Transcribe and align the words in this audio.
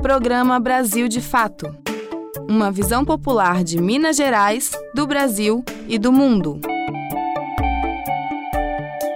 Programa 0.00 0.60
Brasil 0.60 1.08
de 1.08 1.20
Fato. 1.20 1.74
Uma 2.48 2.70
visão 2.70 3.04
popular 3.04 3.64
de 3.64 3.80
Minas 3.80 4.16
Gerais, 4.16 4.70
do 4.94 5.06
Brasil 5.06 5.64
e 5.88 5.98
do 5.98 6.12
mundo. 6.12 6.60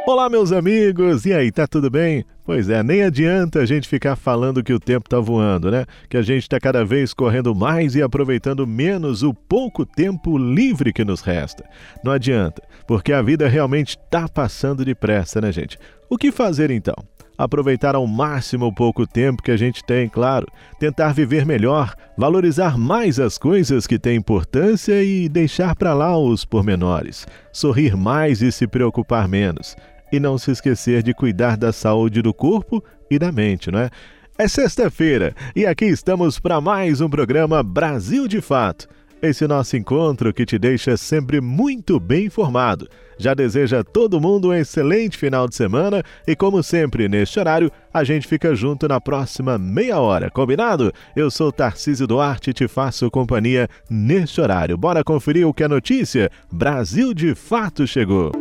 Olá, 0.06 0.28
meus 0.28 0.50
amigos! 0.50 1.24
E 1.24 1.32
aí, 1.32 1.52
tá 1.52 1.68
tudo 1.68 1.88
bem? 1.88 2.24
Pois 2.44 2.68
é, 2.68 2.82
nem 2.82 3.04
adianta 3.04 3.60
a 3.60 3.66
gente 3.66 3.88
ficar 3.88 4.16
falando 4.16 4.64
que 4.64 4.72
o 4.72 4.80
tempo 4.80 5.08
tá 5.08 5.20
voando, 5.20 5.70
né? 5.70 5.86
Que 6.08 6.16
a 6.16 6.22
gente 6.22 6.48
tá 6.48 6.58
cada 6.58 6.84
vez 6.84 7.14
correndo 7.14 7.54
mais 7.54 7.94
e 7.94 8.02
aproveitando 8.02 8.66
menos 8.66 9.22
o 9.22 9.32
pouco 9.32 9.86
tempo 9.86 10.36
livre 10.36 10.92
que 10.92 11.04
nos 11.04 11.20
resta. 11.20 11.64
Não 12.04 12.10
adianta, 12.10 12.60
porque 12.86 13.12
a 13.12 13.22
vida 13.22 13.46
realmente 13.46 13.96
tá 14.10 14.28
passando 14.28 14.84
depressa, 14.84 15.40
né, 15.40 15.52
gente? 15.52 15.78
O 16.10 16.18
que 16.18 16.32
fazer 16.32 16.72
então? 16.72 16.96
Aproveitar 17.36 17.94
ao 17.94 18.06
máximo 18.06 18.66
o 18.66 18.72
pouco 18.72 19.06
tempo 19.06 19.42
que 19.42 19.50
a 19.50 19.56
gente 19.56 19.84
tem, 19.84 20.08
claro, 20.08 20.46
tentar 20.78 21.12
viver 21.12 21.44
melhor, 21.44 21.94
valorizar 22.16 22.78
mais 22.78 23.18
as 23.18 23.38
coisas 23.38 23.86
que 23.86 23.98
têm 23.98 24.16
importância 24.16 25.02
e 25.02 25.28
deixar 25.28 25.74
para 25.74 25.94
lá 25.94 26.16
os 26.16 26.44
pormenores, 26.44 27.26
sorrir 27.52 27.96
mais 27.96 28.42
e 28.42 28.52
se 28.52 28.66
preocupar 28.66 29.28
menos, 29.28 29.76
e 30.12 30.20
não 30.20 30.36
se 30.38 30.50
esquecer 30.50 31.02
de 31.02 31.14
cuidar 31.14 31.56
da 31.56 31.72
saúde 31.72 32.22
do 32.22 32.34
corpo 32.34 32.82
e 33.10 33.18
da 33.18 33.32
mente, 33.32 33.70
não 33.70 33.78
é? 33.78 33.90
É 34.38 34.48
sexta-feira 34.48 35.34
e 35.54 35.66
aqui 35.66 35.84
estamos 35.84 36.40
para 36.40 36.60
mais 36.60 37.00
um 37.00 37.08
programa 37.08 37.62
Brasil 37.62 38.26
de 38.26 38.40
Fato. 38.40 38.88
Esse 39.22 39.46
nosso 39.46 39.76
encontro 39.76 40.34
que 40.34 40.44
te 40.44 40.58
deixa 40.58 40.96
sempre 40.96 41.40
muito 41.40 42.00
bem 42.00 42.26
informado. 42.26 42.88
Já 43.16 43.34
deseja 43.34 43.78
a 43.78 43.84
todo 43.84 44.20
mundo 44.20 44.48
um 44.48 44.52
excelente 44.52 45.16
final 45.16 45.46
de 45.46 45.54
semana 45.54 46.02
e, 46.26 46.34
como 46.34 46.60
sempre, 46.60 47.08
neste 47.08 47.38
horário, 47.38 47.70
a 47.94 48.02
gente 48.02 48.26
fica 48.26 48.52
junto 48.52 48.88
na 48.88 49.00
próxima 49.00 49.56
meia 49.56 50.00
hora, 50.00 50.28
combinado? 50.28 50.92
Eu 51.14 51.30
sou 51.30 51.52
Tarcísio 51.52 52.04
Duarte 52.04 52.50
e 52.50 52.52
te 52.52 52.66
faço 52.66 53.08
companhia 53.12 53.68
neste 53.88 54.40
horário. 54.40 54.76
Bora 54.76 55.04
conferir 55.04 55.46
o 55.46 55.54
que 55.54 55.62
é 55.62 55.68
notícia? 55.68 56.28
Brasil 56.50 57.14
de 57.14 57.32
fato 57.32 57.86
chegou! 57.86 58.32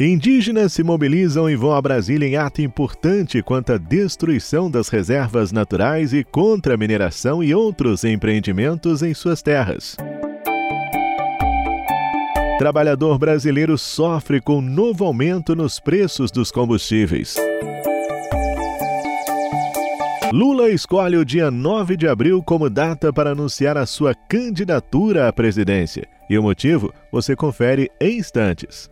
Indígenas 0.00 0.72
se 0.72 0.82
mobilizam 0.82 1.48
e 1.48 1.54
vão 1.54 1.72
a 1.72 1.80
Brasília 1.80 2.26
em 2.26 2.36
ato 2.36 2.60
importante 2.60 3.40
quanto 3.42 3.72
à 3.72 3.78
destruição 3.78 4.68
das 4.68 4.88
reservas 4.88 5.52
naturais 5.52 6.12
e 6.12 6.24
contra 6.24 6.74
a 6.74 6.76
mineração 6.76 7.44
e 7.44 7.54
outros 7.54 8.02
empreendimentos 8.02 9.02
em 9.02 9.14
suas 9.14 9.40
terras. 9.40 9.96
Trabalhador 12.58 13.18
brasileiro 13.18 13.78
sofre 13.78 14.40
com 14.40 14.60
novo 14.60 15.04
aumento 15.04 15.54
nos 15.54 15.78
preços 15.78 16.30
dos 16.30 16.50
combustíveis. 16.50 17.36
Lula 20.34 20.68
escolhe 20.68 21.16
o 21.16 21.24
dia 21.24 21.48
9 21.48 21.96
de 21.96 22.08
abril 22.08 22.42
como 22.42 22.68
data 22.68 23.12
para 23.12 23.30
anunciar 23.30 23.78
a 23.78 23.86
sua 23.86 24.12
candidatura 24.12 25.28
à 25.28 25.32
presidência. 25.32 26.08
E 26.28 26.36
o 26.36 26.42
motivo 26.42 26.92
você 27.12 27.36
confere 27.36 27.88
em 28.00 28.18
instantes. 28.18 28.88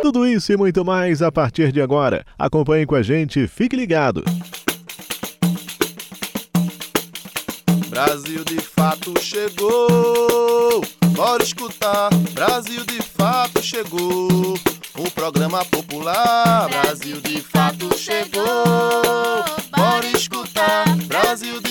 Tudo 0.00 0.26
isso 0.26 0.54
e 0.54 0.56
muito 0.56 0.82
mais 0.86 1.20
a 1.20 1.30
partir 1.30 1.70
de 1.70 1.82
agora. 1.82 2.24
Acompanhe 2.38 2.86
com 2.86 2.94
a 2.94 3.02
gente, 3.02 3.46
fique 3.46 3.76
ligado. 3.76 4.24
Brasil 7.90 8.42
de 8.42 8.58
fato 8.62 9.12
chegou. 9.20 10.80
Bora 11.14 11.42
escutar. 11.42 12.08
Brasil 12.32 12.86
de 12.86 13.02
fato 13.02 13.62
chegou. 13.62 14.54
O 14.96 15.10
programa 15.10 15.62
popular. 15.66 16.70
Brasil 16.70 17.20
de 17.20 17.42
fato 17.42 17.94
chegou. 17.98 19.44
Bora 19.76 20.06
escutar. 20.06 20.85
Brasil 21.36 21.65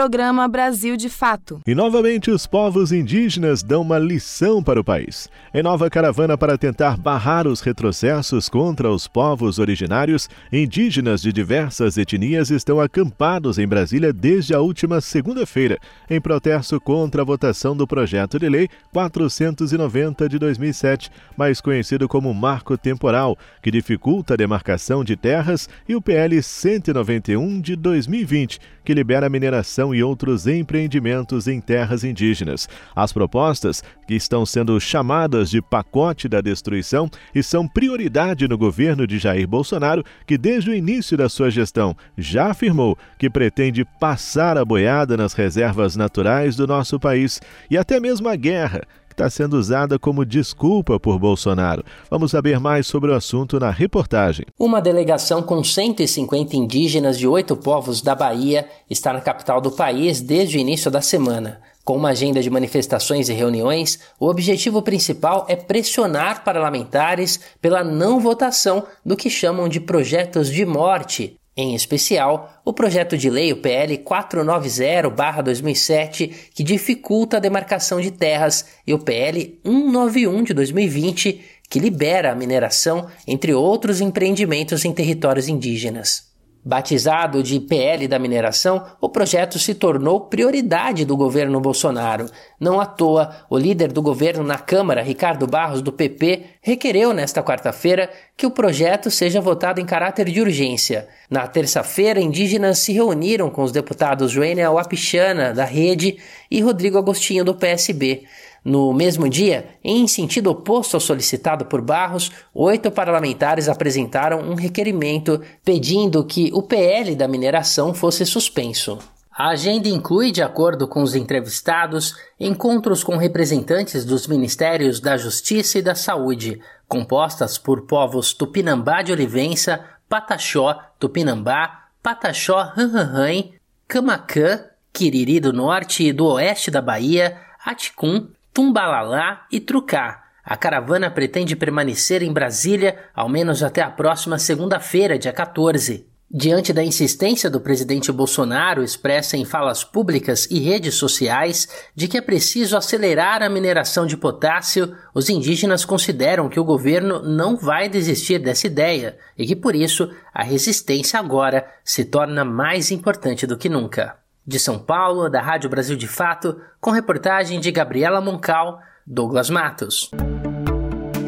Programa 0.00 0.48
Brasil 0.48 0.96
de 0.96 1.10
Fato. 1.10 1.60
E 1.66 1.74
novamente 1.74 2.30
os 2.30 2.46
povos 2.46 2.90
indígenas 2.90 3.62
dão 3.62 3.82
uma 3.82 3.98
lição 3.98 4.62
para 4.62 4.80
o 4.80 4.84
país. 4.84 5.28
Em 5.52 5.62
nova 5.62 5.90
caravana 5.90 6.38
para 6.38 6.56
tentar 6.56 6.96
barrar 6.96 7.46
os 7.46 7.60
retrocessos 7.60 8.48
contra 8.48 8.90
os 8.90 9.06
povos 9.06 9.58
originários, 9.58 10.26
indígenas 10.50 11.20
de 11.20 11.30
diversas 11.30 11.98
etnias 11.98 12.48
estão 12.50 12.80
acampados 12.80 13.58
em 13.58 13.68
Brasília 13.68 14.10
desde 14.10 14.54
a 14.54 14.60
última 14.60 15.02
segunda-feira, 15.02 15.78
em 16.08 16.18
protesto 16.18 16.80
contra 16.80 17.20
a 17.20 17.24
votação 17.24 17.76
do 17.76 17.86
projeto 17.86 18.38
de 18.38 18.48
lei 18.48 18.70
490 18.94 20.30
de 20.30 20.38
2007, 20.38 21.10
mais 21.36 21.60
conhecido 21.60 22.08
como 22.08 22.32
Marco 22.32 22.78
Temporal, 22.78 23.36
que 23.62 23.70
dificulta 23.70 24.32
a 24.32 24.36
demarcação 24.38 25.04
de 25.04 25.14
terras, 25.14 25.68
e 25.86 25.94
o 25.94 26.00
PL 26.00 26.42
191 26.42 27.60
de 27.60 27.76
2020, 27.76 28.58
que 28.82 28.94
libera 28.94 29.26
a 29.26 29.30
mineração 29.30 29.89
e 29.94 30.02
outros 30.02 30.46
empreendimentos 30.46 31.46
em 31.46 31.60
terras 31.60 32.04
indígenas. 32.04 32.68
As 32.94 33.12
propostas, 33.12 33.82
que 34.06 34.14
estão 34.14 34.44
sendo 34.44 34.78
chamadas 34.80 35.50
de 35.50 35.62
pacote 35.62 36.28
da 36.28 36.40
destruição 36.40 37.08
e 37.34 37.42
são 37.42 37.66
prioridade 37.66 38.48
no 38.48 38.58
governo 38.58 39.06
de 39.06 39.18
Jair 39.18 39.46
Bolsonaro, 39.46 40.04
que 40.26 40.36
desde 40.36 40.70
o 40.70 40.74
início 40.74 41.16
da 41.16 41.28
sua 41.28 41.50
gestão 41.50 41.96
já 42.16 42.50
afirmou 42.50 42.98
que 43.18 43.30
pretende 43.30 43.84
passar 43.98 44.58
a 44.58 44.64
boiada 44.64 45.16
nas 45.16 45.32
reservas 45.32 45.96
naturais 45.96 46.56
do 46.56 46.66
nosso 46.66 46.98
país 46.98 47.40
e 47.70 47.78
até 47.78 48.00
mesmo 48.00 48.28
a 48.28 48.36
guerra 48.36 48.82
está 49.20 49.28
sendo 49.28 49.58
usada 49.58 49.98
como 49.98 50.24
desculpa 50.24 50.98
por 50.98 51.18
Bolsonaro. 51.18 51.84
Vamos 52.10 52.30
saber 52.30 52.58
mais 52.58 52.86
sobre 52.86 53.10
o 53.10 53.14
assunto 53.14 53.60
na 53.60 53.70
reportagem. 53.70 54.46
Uma 54.58 54.80
delegação 54.80 55.42
com 55.42 55.62
150 55.62 56.56
indígenas 56.56 57.18
de 57.18 57.28
oito 57.28 57.54
povos 57.54 58.00
da 58.00 58.14
Bahia 58.14 58.66
está 58.88 59.12
na 59.12 59.20
capital 59.20 59.60
do 59.60 59.70
país 59.70 60.22
desde 60.22 60.56
o 60.56 60.60
início 60.60 60.90
da 60.90 61.02
semana. 61.02 61.60
Com 61.84 61.96
uma 61.96 62.10
agenda 62.10 62.42
de 62.42 62.48
manifestações 62.48 63.28
e 63.28 63.34
reuniões, 63.34 63.98
o 64.18 64.26
objetivo 64.26 64.80
principal 64.80 65.44
é 65.48 65.56
pressionar 65.56 66.42
parlamentares 66.42 67.40
pela 67.60 67.84
não 67.84 68.20
votação 68.20 68.84
do 69.04 69.16
que 69.16 69.28
chamam 69.28 69.68
de 69.68 69.80
projetos 69.80 70.48
de 70.48 70.64
morte 70.64 71.39
em 71.60 71.74
especial, 71.74 72.62
o 72.64 72.72
projeto 72.72 73.18
de 73.18 73.28
lei, 73.28 73.52
o 73.52 73.58
PL 73.58 73.98
490-2007, 73.98 76.32
que 76.54 76.62
dificulta 76.62 77.36
a 77.36 77.40
demarcação 77.40 78.00
de 78.00 78.10
terras, 78.10 78.64
e 78.86 78.94
o 78.94 78.98
PL 78.98 79.60
191 79.64 80.44
de 80.44 80.54
2020, 80.54 81.44
que 81.68 81.78
libera 81.78 82.32
a 82.32 82.34
mineração, 82.34 83.06
entre 83.26 83.52
outros 83.52 84.00
empreendimentos 84.00 84.82
em 84.84 84.92
territórios 84.92 85.48
indígenas. 85.48 86.29
Batizado 86.62 87.42
de 87.42 87.58
PL 87.58 88.06
da 88.06 88.18
mineração, 88.18 88.84
o 89.00 89.08
projeto 89.08 89.58
se 89.58 89.74
tornou 89.74 90.20
prioridade 90.20 91.06
do 91.06 91.16
governo 91.16 91.58
Bolsonaro. 91.58 92.26
Não 92.60 92.78
à 92.78 92.84
toa, 92.84 93.34
o 93.48 93.56
líder 93.56 93.90
do 93.90 94.02
governo 94.02 94.44
na 94.44 94.58
Câmara, 94.58 95.02
Ricardo 95.02 95.46
Barros, 95.46 95.80
do 95.80 95.90
PP, 95.90 96.44
requereu 96.60 97.14
nesta 97.14 97.42
quarta-feira 97.42 98.10
que 98.36 98.44
o 98.44 98.50
projeto 98.50 99.10
seja 99.10 99.40
votado 99.40 99.80
em 99.80 99.86
caráter 99.86 100.28
de 100.28 100.38
urgência. 100.38 101.08
Na 101.30 101.46
terça-feira, 101.46 102.20
indígenas 102.20 102.80
se 102.80 102.92
reuniram 102.92 103.48
com 103.48 103.62
os 103.62 103.72
deputados 103.72 104.30
Joênia 104.30 104.70
Wapichana, 104.70 105.54
da 105.54 105.64
Rede, 105.64 106.18
e 106.50 106.60
Rodrigo 106.60 106.98
Agostinho, 106.98 107.44
do 107.44 107.54
PSB. 107.54 108.24
No 108.64 108.92
mesmo 108.92 109.28
dia, 109.28 109.70
em 109.82 110.06
sentido 110.06 110.50
oposto 110.50 110.94
ao 110.94 111.00
solicitado 111.00 111.64
por 111.64 111.80
Barros, 111.80 112.30
oito 112.54 112.90
parlamentares 112.90 113.68
apresentaram 113.68 114.40
um 114.40 114.54
requerimento 114.54 115.40
pedindo 115.64 116.24
que 116.24 116.50
o 116.52 116.62
PL 116.62 117.14
da 117.14 117.26
mineração 117.26 117.94
fosse 117.94 118.26
suspenso. 118.26 118.98
A 119.32 119.48
agenda 119.48 119.88
inclui, 119.88 120.30
de 120.30 120.42
acordo 120.42 120.86
com 120.86 121.02
os 121.02 121.14
entrevistados, 121.14 122.14
encontros 122.38 123.02
com 123.02 123.16
representantes 123.16 124.04
dos 124.04 124.26
Ministérios 124.26 125.00
da 125.00 125.16
Justiça 125.16 125.78
e 125.78 125.82
da 125.82 125.94
Saúde, 125.94 126.60
compostas 126.86 127.56
por 127.56 127.86
povos 127.86 128.34
Tupinambá 128.34 129.00
de 129.00 129.12
Olivença, 129.12 129.82
Pataxó, 130.06 130.78
Tupinambá, 130.98 131.86
Pataxó, 132.02 132.72
Ranranran, 132.76 133.44
Camacã, 133.88 134.64
Quiriri 134.92 135.40
do 135.40 135.54
Norte 135.54 136.04
e 136.04 136.12
do 136.12 136.26
Oeste 136.26 136.70
da 136.70 136.82
Bahia, 136.82 137.40
Aticum, 137.64 138.26
Tumbalalá 138.52 139.46
e 139.50 139.60
Trucá. 139.60 140.24
A 140.44 140.56
caravana 140.56 141.10
pretende 141.10 141.54
permanecer 141.54 142.22
em 142.22 142.32
Brasília 142.32 142.98
ao 143.14 143.28
menos 143.28 143.62
até 143.62 143.82
a 143.82 143.90
próxima 143.90 144.38
segunda-feira, 144.38 145.18
dia 145.18 145.32
14. 145.32 146.10
Diante 146.32 146.72
da 146.72 146.84
insistência 146.84 147.50
do 147.50 147.60
presidente 147.60 148.12
Bolsonaro, 148.12 148.84
expressa 148.84 149.36
em 149.36 149.44
falas 149.44 149.82
públicas 149.82 150.46
e 150.48 150.60
redes 150.60 150.94
sociais, 150.94 151.68
de 151.92 152.06
que 152.06 152.16
é 152.16 152.20
preciso 152.20 152.76
acelerar 152.76 153.42
a 153.42 153.48
mineração 153.48 154.06
de 154.06 154.16
potássio, 154.16 154.96
os 155.12 155.28
indígenas 155.28 155.84
consideram 155.84 156.48
que 156.48 156.60
o 156.60 156.64
governo 156.64 157.20
não 157.20 157.56
vai 157.56 157.88
desistir 157.88 158.38
dessa 158.38 158.68
ideia 158.68 159.18
e 159.36 159.44
que, 159.44 159.56
por 159.56 159.74
isso, 159.74 160.08
a 160.32 160.44
resistência 160.44 161.18
agora 161.18 161.66
se 161.84 162.04
torna 162.04 162.44
mais 162.44 162.92
importante 162.92 163.44
do 163.44 163.58
que 163.58 163.68
nunca. 163.68 164.16
De 164.50 164.58
São 164.58 164.80
Paulo, 164.80 165.28
da 165.30 165.40
Rádio 165.40 165.70
Brasil 165.70 165.94
de 165.94 166.08
Fato, 166.08 166.60
com 166.80 166.90
reportagem 166.90 167.60
de 167.60 167.70
Gabriela 167.70 168.20
Moncal, 168.20 168.80
Douglas 169.06 169.48
Matos. 169.48 170.10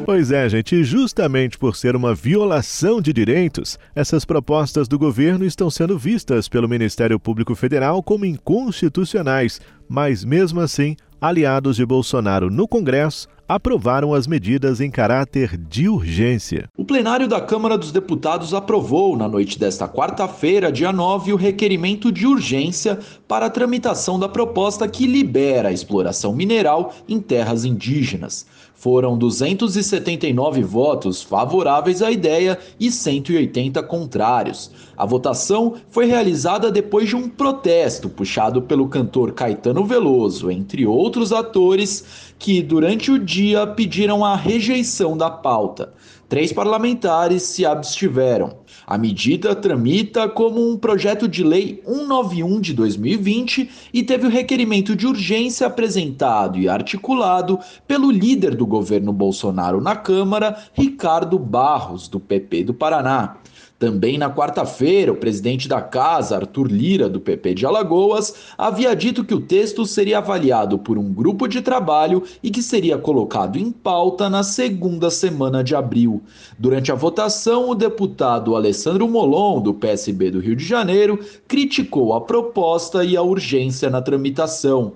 Pois 0.04 0.32
é, 0.32 0.48
gente, 0.48 0.82
justamente 0.82 1.56
por 1.56 1.76
ser 1.76 1.94
uma 1.94 2.16
violação 2.16 3.00
de 3.00 3.12
direitos, 3.12 3.78
essas 3.94 4.24
propostas 4.24 4.88
do 4.88 4.98
governo 4.98 5.44
estão 5.44 5.70
sendo 5.70 5.96
vistas 5.96 6.48
pelo 6.48 6.68
Ministério 6.68 7.20
Público 7.20 7.54
Federal 7.54 8.02
como 8.02 8.26
inconstitucionais, 8.26 9.60
mas 9.88 10.24
mesmo 10.24 10.58
assim, 10.58 10.96
aliados 11.22 11.76
de 11.76 11.86
Bolsonaro 11.86 12.50
no 12.50 12.66
Congresso 12.66 13.28
aprovaram 13.48 14.12
as 14.12 14.26
medidas 14.26 14.80
em 14.80 14.90
caráter 14.90 15.56
de 15.56 15.88
urgência. 15.88 16.68
O 16.76 16.84
plenário 16.84 17.28
da 17.28 17.40
Câmara 17.40 17.78
dos 17.78 17.92
Deputados 17.92 18.52
aprovou, 18.52 19.16
na 19.16 19.28
noite 19.28 19.56
desta 19.56 19.86
quarta-feira, 19.86 20.72
dia 20.72 20.90
9, 20.90 21.32
o 21.32 21.36
requerimento 21.36 22.10
de 22.10 22.26
urgência 22.26 22.98
para 23.28 23.46
a 23.46 23.50
tramitação 23.50 24.18
da 24.18 24.28
proposta 24.28 24.88
que 24.88 25.06
libera 25.06 25.68
a 25.68 25.72
exploração 25.72 26.34
mineral 26.34 26.92
em 27.08 27.20
terras 27.20 27.64
indígenas. 27.64 28.44
Foram 28.82 29.16
279 29.16 30.60
votos 30.64 31.22
favoráveis 31.22 32.02
à 32.02 32.10
ideia 32.10 32.58
e 32.80 32.90
180 32.90 33.80
contrários. 33.84 34.72
A 34.96 35.06
votação 35.06 35.74
foi 35.88 36.06
realizada 36.06 36.68
depois 36.68 37.08
de 37.08 37.14
um 37.14 37.28
protesto 37.28 38.08
puxado 38.08 38.60
pelo 38.60 38.88
cantor 38.88 39.34
Caetano 39.34 39.84
Veloso, 39.84 40.50
entre 40.50 40.84
outros 40.84 41.32
atores, 41.32 42.31
que 42.42 42.60
durante 42.60 43.08
o 43.08 43.20
dia 43.20 43.64
pediram 43.68 44.24
a 44.24 44.34
rejeição 44.34 45.16
da 45.16 45.30
pauta. 45.30 45.94
Três 46.28 46.52
parlamentares 46.52 47.44
se 47.44 47.64
abstiveram. 47.64 48.56
A 48.84 48.98
medida 48.98 49.54
tramita 49.54 50.28
como 50.28 50.68
um 50.68 50.76
projeto 50.76 51.28
de 51.28 51.44
lei 51.44 51.80
191 51.86 52.60
de 52.60 52.74
2020 52.74 53.70
e 53.94 54.02
teve 54.02 54.26
o 54.26 54.30
requerimento 54.30 54.96
de 54.96 55.06
urgência 55.06 55.68
apresentado 55.68 56.58
e 56.58 56.68
articulado 56.68 57.60
pelo 57.86 58.10
líder 58.10 58.56
do 58.56 58.66
governo 58.66 59.12
Bolsonaro 59.12 59.80
na 59.80 59.94
Câmara, 59.94 60.64
Ricardo 60.72 61.38
Barros, 61.38 62.08
do 62.08 62.18
PP 62.18 62.64
do 62.64 62.74
Paraná. 62.74 63.36
Também 63.82 64.16
na 64.16 64.30
quarta-feira, 64.30 65.10
o 65.10 65.16
presidente 65.16 65.66
da 65.66 65.82
casa, 65.82 66.36
Arthur 66.36 66.70
Lira, 66.70 67.08
do 67.08 67.18
PP 67.18 67.52
de 67.52 67.66
Alagoas, 67.66 68.32
havia 68.56 68.94
dito 68.94 69.24
que 69.24 69.34
o 69.34 69.40
texto 69.40 69.84
seria 69.84 70.18
avaliado 70.18 70.78
por 70.78 70.96
um 70.96 71.12
grupo 71.12 71.48
de 71.48 71.60
trabalho 71.60 72.22
e 72.44 72.48
que 72.48 72.62
seria 72.62 72.96
colocado 72.96 73.58
em 73.58 73.72
pauta 73.72 74.30
na 74.30 74.44
segunda 74.44 75.10
semana 75.10 75.64
de 75.64 75.74
abril. 75.74 76.22
Durante 76.56 76.92
a 76.92 76.94
votação, 76.94 77.70
o 77.70 77.74
deputado 77.74 78.54
Alessandro 78.54 79.08
Molon, 79.08 79.60
do 79.60 79.74
PSB 79.74 80.30
do 80.30 80.38
Rio 80.38 80.54
de 80.54 80.64
Janeiro, 80.64 81.18
criticou 81.48 82.14
a 82.14 82.20
proposta 82.20 83.04
e 83.04 83.16
a 83.16 83.22
urgência 83.22 83.90
na 83.90 84.00
tramitação. 84.00 84.92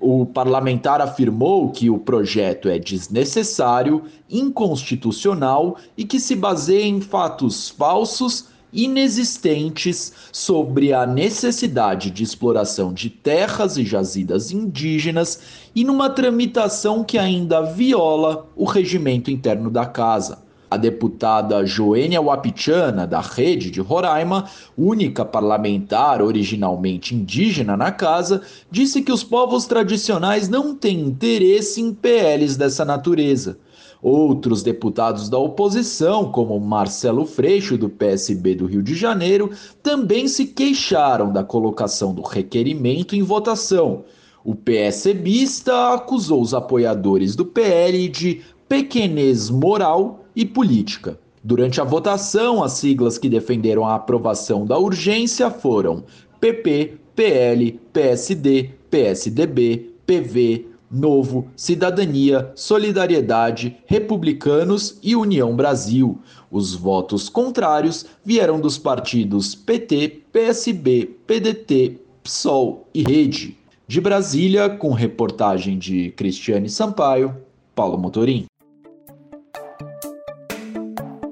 O 0.00 0.24
parlamentar 0.24 1.02
afirmou 1.02 1.70
que 1.70 1.90
o 1.90 1.98
projeto 1.98 2.70
é 2.70 2.78
desnecessário, 2.78 4.02
inconstitucional 4.30 5.76
e 5.94 6.06
que 6.06 6.18
se 6.18 6.34
baseia 6.34 6.86
em 6.86 7.02
fatos 7.02 7.68
falsos, 7.68 8.46
inexistentes 8.72 10.12
sobre 10.32 10.92
a 10.94 11.06
necessidade 11.06 12.10
de 12.10 12.22
exploração 12.22 12.94
de 12.94 13.10
terras 13.10 13.76
e 13.76 13.84
jazidas 13.84 14.50
indígenas 14.50 15.40
e 15.74 15.84
numa 15.84 16.08
tramitação 16.08 17.04
que 17.04 17.18
ainda 17.18 17.60
viola 17.60 18.48
o 18.56 18.64
regimento 18.64 19.30
interno 19.30 19.70
da 19.70 19.84
casa. 19.84 20.38
A 20.70 20.76
deputada 20.76 21.66
Joênia 21.66 22.22
Wapichana, 22.22 23.04
da 23.04 23.20
Rede 23.20 23.72
de 23.72 23.80
Roraima, 23.80 24.48
única 24.78 25.24
parlamentar 25.24 26.22
originalmente 26.22 27.12
indígena 27.12 27.76
na 27.76 27.90
casa, 27.90 28.42
disse 28.70 29.02
que 29.02 29.10
os 29.10 29.24
povos 29.24 29.66
tradicionais 29.66 30.48
não 30.48 30.72
têm 30.72 31.00
interesse 31.00 31.80
em 31.80 31.92
PLs 31.92 32.56
dessa 32.56 32.84
natureza. 32.84 33.58
Outros 34.00 34.62
deputados 34.62 35.28
da 35.28 35.36
oposição, 35.36 36.30
como 36.30 36.58
Marcelo 36.60 37.26
Freixo, 37.26 37.76
do 37.76 37.88
PSB 37.88 38.54
do 38.54 38.66
Rio 38.66 38.82
de 38.82 38.94
Janeiro, 38.94 39.50
também 39.82 40.28
se 40.28 40.46
queixaram 40.46 41.32
da 41.32 41.42
colocação 41.42 42.14
do 42.14 42.22
requerimento 42.22 43.16
em 43.16 43.22
votação. 43.22 44.04
O 44.44 44.54
PSBista 44.54 45.94
acusou 45.94 46.40
os 46.40 46.54
apoiadores 46.54 47.34
do 47.34 47.44
PL 47.44 48.08
de 48.08 48.40
pequenez 48.68 49.50
moral 49.50 50.19
e 50.34 50.44
política. 50.44 51.18
Durante 51.42 51.80
a 51.80 51.84
votação, 51.84 52.62
as 52.62 52.72
siglas 52.72 53.16
que 53.16 53.28
defenderam 53.28 53.86
a 53.86 53.94
aprovação 53.94 54.66
da 54.66 54.78
urgência 54.78 55.50
foram 55.50 56.04
PP, 56.38 56.98
PL, 57.14 57.80
PSD, 57.92 58.70
PSDB, 58.90 59.90
PV, 60.06 60.66
Novo, 60.90 61.48
Cidadania, 61.54 62.50
Solidariedade, 62.56 63.76
Republicanos 63.86 64.98
e 65.02 65.14
União 65.14 65.54
Brasil. 65.54 66.18
Os 66.50 66.74
votos 66.74 67.28
contrários 67.28 68.04
vieram 68.24 68.60
dos 68.60 68.76
partidos 68.76 69.54
PT, 69.54 70.22
PSB, 70.32 71.16
PDT, 71.26 72.00
PSOL 72.24 72.88
e 72.92 73.02
Rede. 73.02 73.56
De 73.86 74.00
Brasília, 74.00 74.68
com 74.68 74.92
reportagem 74.92 75.78
de 75.78 76.10
Cristiane 76.12 76.68
Sampaio, 76.68 77.36
Paulo 77.74 77.96
Motorim. 77.96 78.49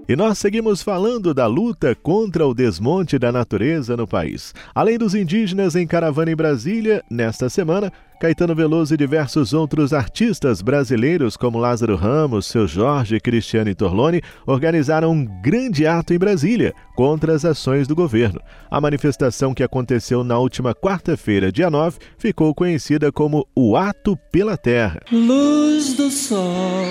E 0.08 0.16
nós 0.16 0.38
seguimos 0.38 0.80
falando 0.80 1.34
da 1.34 1.46
luta 1.46 1.94
contra 1.94 2.46
o 2.46 2.54
desmonte 2.54 3.18
da 3.18 3.30
natureza 3.30 3.94
no 3.94 4.08
país. 4.08 4.54
Além 4.74 4.96
dos 4.96 5.14
indígenas 5.14 5.76
em 5.76 5.86
caravana 5.86 6.30
em 6.30 6.34
Brasília, 6.34 7.04
nesta 7.10 7.50
semana, 7.50 7.92
Caetano 8.18 8.54
Veloso 8.54 8.94
e 8.94 8.96
diversos 8.96 9.52
outros 9.52 9.92
artistas 9.92 10.62
brasileiros, 10.62 11.36
como 11.36 11.58
Lázaro 11.58 11.94
Ramos, 11.94 12.46
Seu 12.46 12.66
Jorge 12.66 13.16
e 13.16 13.20
Cristiane 13.20 13.74
Torlone, 13.74 14.22
organizaram 14.46 15.12
um 15.12 15.26
grande 15.42 15.86
ato 15.86 16.14
em 16.14 16.18
Brasília 16.18 16.72
contra 16.96 17.34
as 17.34 17.44
ações 17.44 17.86
do 17.86 17.94
governo. 17.94 18.40
A 18.70 18.80
manifestação 18.80 19.52
que 19.52 19.62
aconteceu 19.62 20.24
na 20.24 20.38
última 20.38 20.74
quarta-feira, 20.74 21.52
dia 21.52 21.68
9, 21.68 21.98
ficou 22.16 22.54
conhecida 22.54 23.12
como 23.12 23.46
o 23.54 23.76
Ato 23.76 24.16
pela 24.32 24.56
Terra. 24.56 25.02
Luz 25.12 25.92
do 25.92 26.10
Sol 26.10 26.86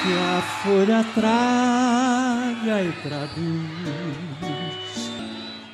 que 0.00 0.14
a 0.16 0.40
folha 0.62 1.04
traga 1.12 2.82
e 2.82 2.92
traduz. 3.02 4.38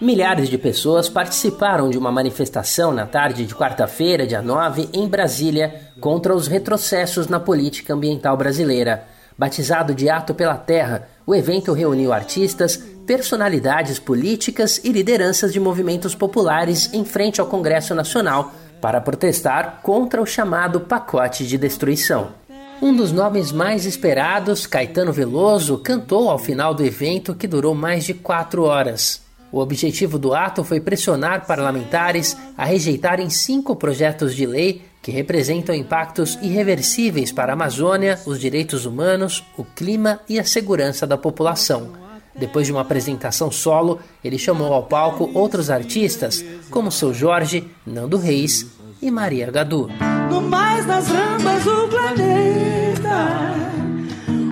Milhares 0.00 0.48
de 0.48 0.56
pessoas 0.56 1.10
participaram 1.10 1.90
de 1.90 1.98
uma 1.98 2.10
manifestação 2.10 2.90
na 2.92 3.06
tarde 3.06 3.44
de 3.44 3.54
quarta-feira, 3.54 4.26
dia 4.26 4.40
9, 4.40 4.88
em 4.94 5.06
Brasília, 5.06 5.90
contra 6.00 6.34
os 6.34 6.46
retrocessos 6.46 7.28
na 7.28 7.38
política 7.38 7.92
ambiental 7.92 8.36
brasileira. 8.36 9.04
Batizado 9.36 9.94
de 9.94 10.08
Ato 10.08 10.34
pela 10.34 10.56
Terra, 10.56 11.08
o 11.26 11.34
evento 11.34 11.72
reuniu 11.72 12.12
artistas, 12.12 12.76
personalidades 13.06 13.98
políticas 13.98 14.80
e 14.82 14.90
lideranças 14.90 15.52
de 15.52 15.60
movimentos 15.60 16.14
populares 16.14 16.92
em 16.94 17.04
frente 17.04 17.40
ao 17.40 17.46
Congresso 17.46 17.94
Nacional 17.94 18.52
para 18.80 19.00
protestar 19.00 19.80
contra 19.82 20.20
o 20.20 20.26
chamado 20.26 20.80
pacote 20.80 21.46
de 21.46 21.58
destruição. 21.58 22.43
Um 22.82 22.94
dos 22.94 23.12
nomes 23.12 23.52
mais 23.52 23.84
esperados, 23.86 24.66
Caetano 24.66 25.12
Veloso, 25.12 25.78
cantou 25.78 26.28
ao 26.28 26.38
final 26.38 26.74
do 26.74 26.84
evento 26.84 27.34
que 27.34 27.46
durou 27.46 27.74
mais 27.74 28.04
de 28.04 28.12
quatro 28.12 28.64
horas. 28.64 29.22
O 29.50 29.60
objetivo 29.60 30.18
do 30.18 30.34
ato 30.34 30.64
foi 30.64 30.80
pressionar 30.80 31.46
parlamentares 31.46 32.36
a 32.58 32.64
rejeitarem 32.64 33.30
cinco 33.30 33.76
projetos 33.76 34.34
de 34.34 34.44
lei 34.44 34.82
que 35.00 35.12
representam 35.12 35.74
impactos 35.74 36.36
irreversíveis 36.42 37.30
para 37.30 37.52
a 37.52 37.54
Amazônia, 37.54 38.18
os 38.26 38.40
direitos 38.40 38.84
humanos, 38.84 39.44
o 39.56 39.64
clima 39.64 40.20
e 40.28 40.40
a 40.40 40.44
segurança 40.44 41.06
da 41.06 41.16
população. 41.16 41.92
Depois 42.34 42.66
de 42.66 42.72
uma 42.72 42.80
apresentação 42.80 43.50
solo, 43.50 44.00
ele 44.24 44.38
chamou 44.38 44.72
ao 44.72 44.84
palco 44.84 45.30
outros 45.34 45.70
artistas, 45.70 46.44
como 46.68 46.90
seu 46.90 47.14
Jorge, 47.14 47.64
Nando 47.86 48.16
Reis 48.16 48.73
e 49.04 49.10
Maria 49.10 49.50
Gadu. 49.50 49.90
No 50.30 50.40
mais 50.40 50.86
das 50.86 51.06
rambas 51.08 51.62
planeta, 51.90 53.54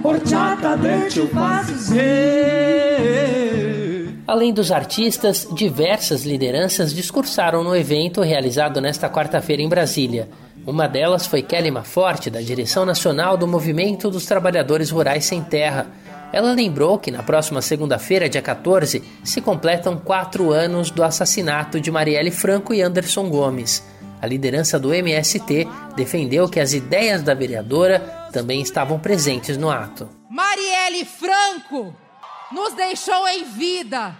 horchata 0.05 0.77
deixa 0.77 1.21
eu 1.21 1.31
Além 4.27 4.53
dos 4.53 4.71
artistas, 4.71 5.49
diversas 5.53 6.25
lideranças 6.25 6.95
discursaram 6.95 7.65
no 7.65 7.75
evento 7.75 8.21
realizado 8.21 8.79
nesta 8.79 9.09
quarta-feira 9.09 9.63
em 9.63 9.69
Brasília. 9.69 10.29
Uma 10.67 10.87
delas 10.87 11.27
foi 11.27 11.41
Kelly 11.43 11.71
Maforte, 11.71 12.29
da 12.29 12.41
direção 12.41 12.85
nacional 12.85 13.39
do 13.39 13.49
Movimento 13.49 14.11
dos 14.11 14.27
Trabalhadores 14.27 14.91
Rurais 14.91 15.25
Sem 15.25 15.43
Terra. 15.43 15.87
Ela 16.31 16.53
lembrou 16.53 16.99
que 16.99 17.11
na 17.11 17.23
próxima 17.23 17.63
segunda-feira, 17.63 18.29
dia 18.29 18.43
14, 18.43 19.03
se 19.25 19.41
completam 19.41 19.97
quatro 19.97 20.53
anos 20.53 20.91
do 20.91 21.03
assassinato 21.03 21.81
de 21.81 21.91
Marielle 21.91 22.31
Franco 22.31 22.73
e 22.73 22.83
Anderson 22.83 23.29
Gomes 23.29 23.92
a 24.23 24.27
liderança 24.27 24.79
do 24.79 24.95
MST 24.95 25.67
defendeu 25.97 26.49
que 26.49 26.61
as 26.61 26.73
ideias 26.73 27.25
da 27.25 27.35
vereadora 27.35 28.29
também 28.33 28.63
estavam 28.63 29.01
presentes 29.01 29.57
no 29.57 29.69
ato. 29.69 30.09
Marielle 30.31 31.05
Franco 31.05 31.93
nos 32.53 32.73
deixou 32.75 33.27
em 33.27 33.43
vida, 33.43 34.17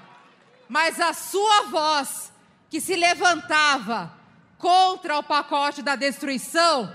mas 0.69 0.99
a 0.99 1.13
sua 1.13 1.63
voz, 1.71 2.33
que 2.69 2.81
se 2.81 2.97
levantava 2.97 4.13
contra 4.59 5.17
o 5.19 5.23
pacote 5.23 5.83
da 5.83 5.95
destruição, 5.95 6.93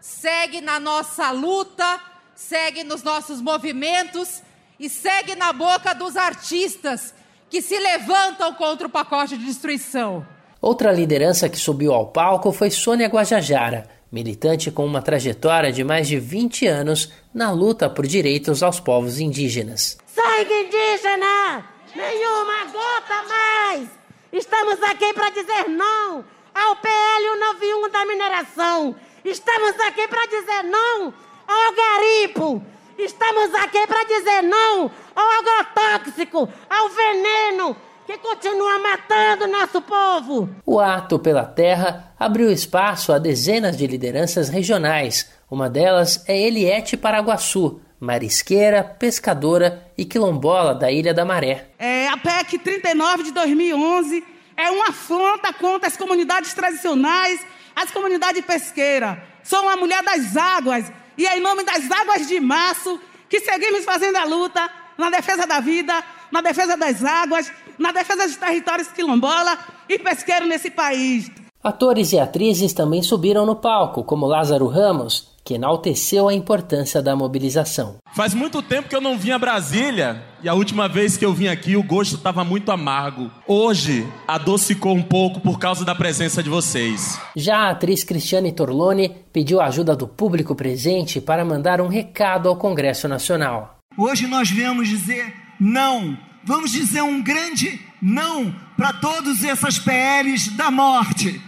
segue 0.00 0.60
na 0.60 0.80
nossa 0.80 1.30
luta, 1.30 2.00
segue 2.34 2.82
nos 2.82 3.04
nossos 3.04 3.40
movimentos 3.40 4.42
e 4.80 4.88
segue 4.88 5.36
na 5.36 5.52
boca 5.52 5.94
dos 5.94 6.16
artistas 6.16 7.14
que 7.48 7.62
se 7.62 7.78
levantam 7.78 8.52
contra 8.54 8.88
o 8.88 8.90
pacote 8.90 9.38
de 9.38 9.44
destruição. 9.44 10.26
Outra 10.60 10.90
liderança 10.90 11.48
que 11.48 11.56
subiu 11.56 11.94
ao 11.94 12.08
palco 12.08 12.50
foi 12.50 12.68
Sônia 12.68 13.06
Guajajara, 13.06 13.88
militante 14.10 14.72
com 14.72 14.84
uma 14.84 15.00
trajetória 15.00 15.70
de 15.70 15.84
mais 15.84 16.08
de 16.08 16.18
20 16.18 16.66
anos 16.66 17.12
na 17.32 17.52
luta 17.52 17.88
por 17.88 18.04
direitos 18.04 18.60
aos 18.60 18.80
povos 18.80 19.20
indígenas. 19.20 19.96
Sangue 20.06 20.52
indígena! 20.52 21.64
Nenhuma 21.94 22.64
gota 22.72 23.22
mais! 23.28 23.88
Estamos 24.32 24.82
aqui 24.82 25.14
para 25.14 25.30
dizer 25.30 25.68
não 25.68 26.24
ao 26.52 26.76
PL 26.76 27.24
191 27.60 27.90
da 27.90 28.04
mineração. 28.04 28.96
Estamos 29.24 29.78
aqui 29.86 30.08
para 30.08 30.26
dizer 30.26 30.64
não 30.64 31.14
ao 31.46 31.72
garimpo. 31.72 32.62
Estamos 32.98 33.54
aqui 33.54 33.86
para 33.86 34.02
dizer 34.02 34.42
não 34.42 34.90
ao 35.14 35.30
agrotóxico, 35.38 36.48
ao 36.68 36.88
veneno 36.88 37.76
que 38.08 38.16
continua 38.16 38.78
matando 38.78 39.46
nosso 39.46 39.82
povo. 39.82 40.48
O 40.64 40.80
ato 40.80 41.18
pela 41.18 41.44
terra 41.44 42.14
abriu 42.18 42.50
espaço 42.50 43.12
a 43.12 43.18
dezenas 43.18 43.76
de 43.76 43.86
lideranças 43.86 44.48
regionais. 44.48 45.30
Uma 45.50 45.68
delas 45.68 46.24
é 46.26 46.40
Eliette 46.40 46.96
Paraguaçu, 46.96 47.82
marisqueira, 48.00 48.82
pescadora 48.82 49.86
e 49.94 50.06
quilombola 50.06 50.74
da 50.74 50.90
Ilha 50.90 51.12
da 51.12 51.22
Maré. 51.22 51.68
É, 51.78 52.08
a 52.08 52.16
PEC 52.16 52.58
39 52.60 53.24
de 53.24 53.32
2011 53.32 54.24
é 54.56 54.70
uma 54.70 54.88
afronta 54.88 55.52
contra 55.52 55.86
as 55.86 55.96
comunidades 55.98 56.54
tradicionais, 56.54 57.44
as 57.76 57.90
comunidades 57.90 58.42
pesqueiras. 58.42 59.18
Sou 59.42 59.60
uma 59.60 59.76
mulher 59.76 60.02
das 60.02 60.34
águas 60.34 60.90
e 61.18 61.26
é 61.26 61.36
em 61.36 61.42
nome 61.42 61.62
das 61.62 61.90
águas 61.90 62.26
de 62.26 62.40
março 62.40 62.98
que 63.28 63.40
seguimos 63.40 63.84
fazendo 63.84 64.16
a 64.16 64.24
luta 64.24 64.66
na 64.96 65.10
defesa 65.10 65.46
da 65.46 65.60
vida, 65.60 66.02
na 66.32 66.40
defesa 66.40 66.74
das 66.74 67.04
águas, 67.04 67.52
na 67.78 67.92
defesa 67.92 68.26
dos 68.26 68.36
territórios 68.36 68.88
quilombola 68.88 69.58
e 69.88 69.98
pesqueiro 69.98 70.46
nesse 70.46 70.70
país. 70.70 71.30
Atores 71.62 72.12
e 72.12 72.18
atrizes 72.18 72.72
também 72.72 73.02
subiram 73.02 73.44
no 73.44 73.56
palco, 73.56 74.04
como 74.04 74.26
Lázaro 74.26 74.68
Ramos, 74.68 75.28
que 75.44 75.54
enalteceu 75.54 76.28
a 76.28 76.34
importância 76.34 77.02
da 77.02 77.16
mobilização. 77.16 77.96
Faz 78.14 78.34
muito 78.34 78.60
tempo 78.60 78.88
que 78.88 78.94
eu 78.94 79.00
não 79.00 79.18
vim 79.18 79.30
a 79.30 79.38
Brasília 79.38 80.22
e 80.42 80.48
a 80.48 80.52
última 80.52 80.86
vez 80.86 81.16
que 81.16 81.24
eu 81.24 81.32
vim 81.32 81.48
aqui 81.48 81.74
o 81.74 81.82
gosto 81.82 82.16
estava 82.16 82.44
muito 82.44 82.70
amargo. 82.70 83.30
Hoje 83.46 84.06
adocicou 84.26 84.94
um 84.94 85.02
pouco 85.02 85.40
por 85.40 85.58
causa 85.58 85.86
da 85.86 85.94
presença 85.94 86.42
de 86.42 86.50
vocês. 86.50 87.18
Já 87.34 87.56
a 87.60 87.70
atriz 87.70 88.04
Cristiane 88.04 88.52
Torlone 88.52 89.08
pediu 89.32 89.58
a 89.58 89.66
ajuda 89.66 89.96
do 89.96 90.06
público 90.06 90.54
presente 90.54 91.18
para 91.18 91.46
mandar 91.46 91.80
um 91.80 91.88
recado 91.88 92.48
ao 92.48 92.56
Congresso 92.56 93.08
Nacional. 93.08 93.78
Hoje 93.96 94.26
nós 94.26 94.50
viemos 94.50 94.86
dizer 94.86 95.34
não. 95.58 96.16
Vamos 96.48 96.72
dizer 96.72 97.02
um 97.02 97.22
grande 97.22 97.78
não 98.00 98.50
para 98.74 98.94
todas 98.94 99.44
essas 99.44 99.78
PLs 99.78 100.50
da 100.56 100.70
morte 100.70 101.38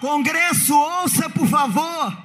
Congresso, 0.00 0.74
ouça, 0.74 1.28
por 1.28 1.46
favor. 1.46 2.16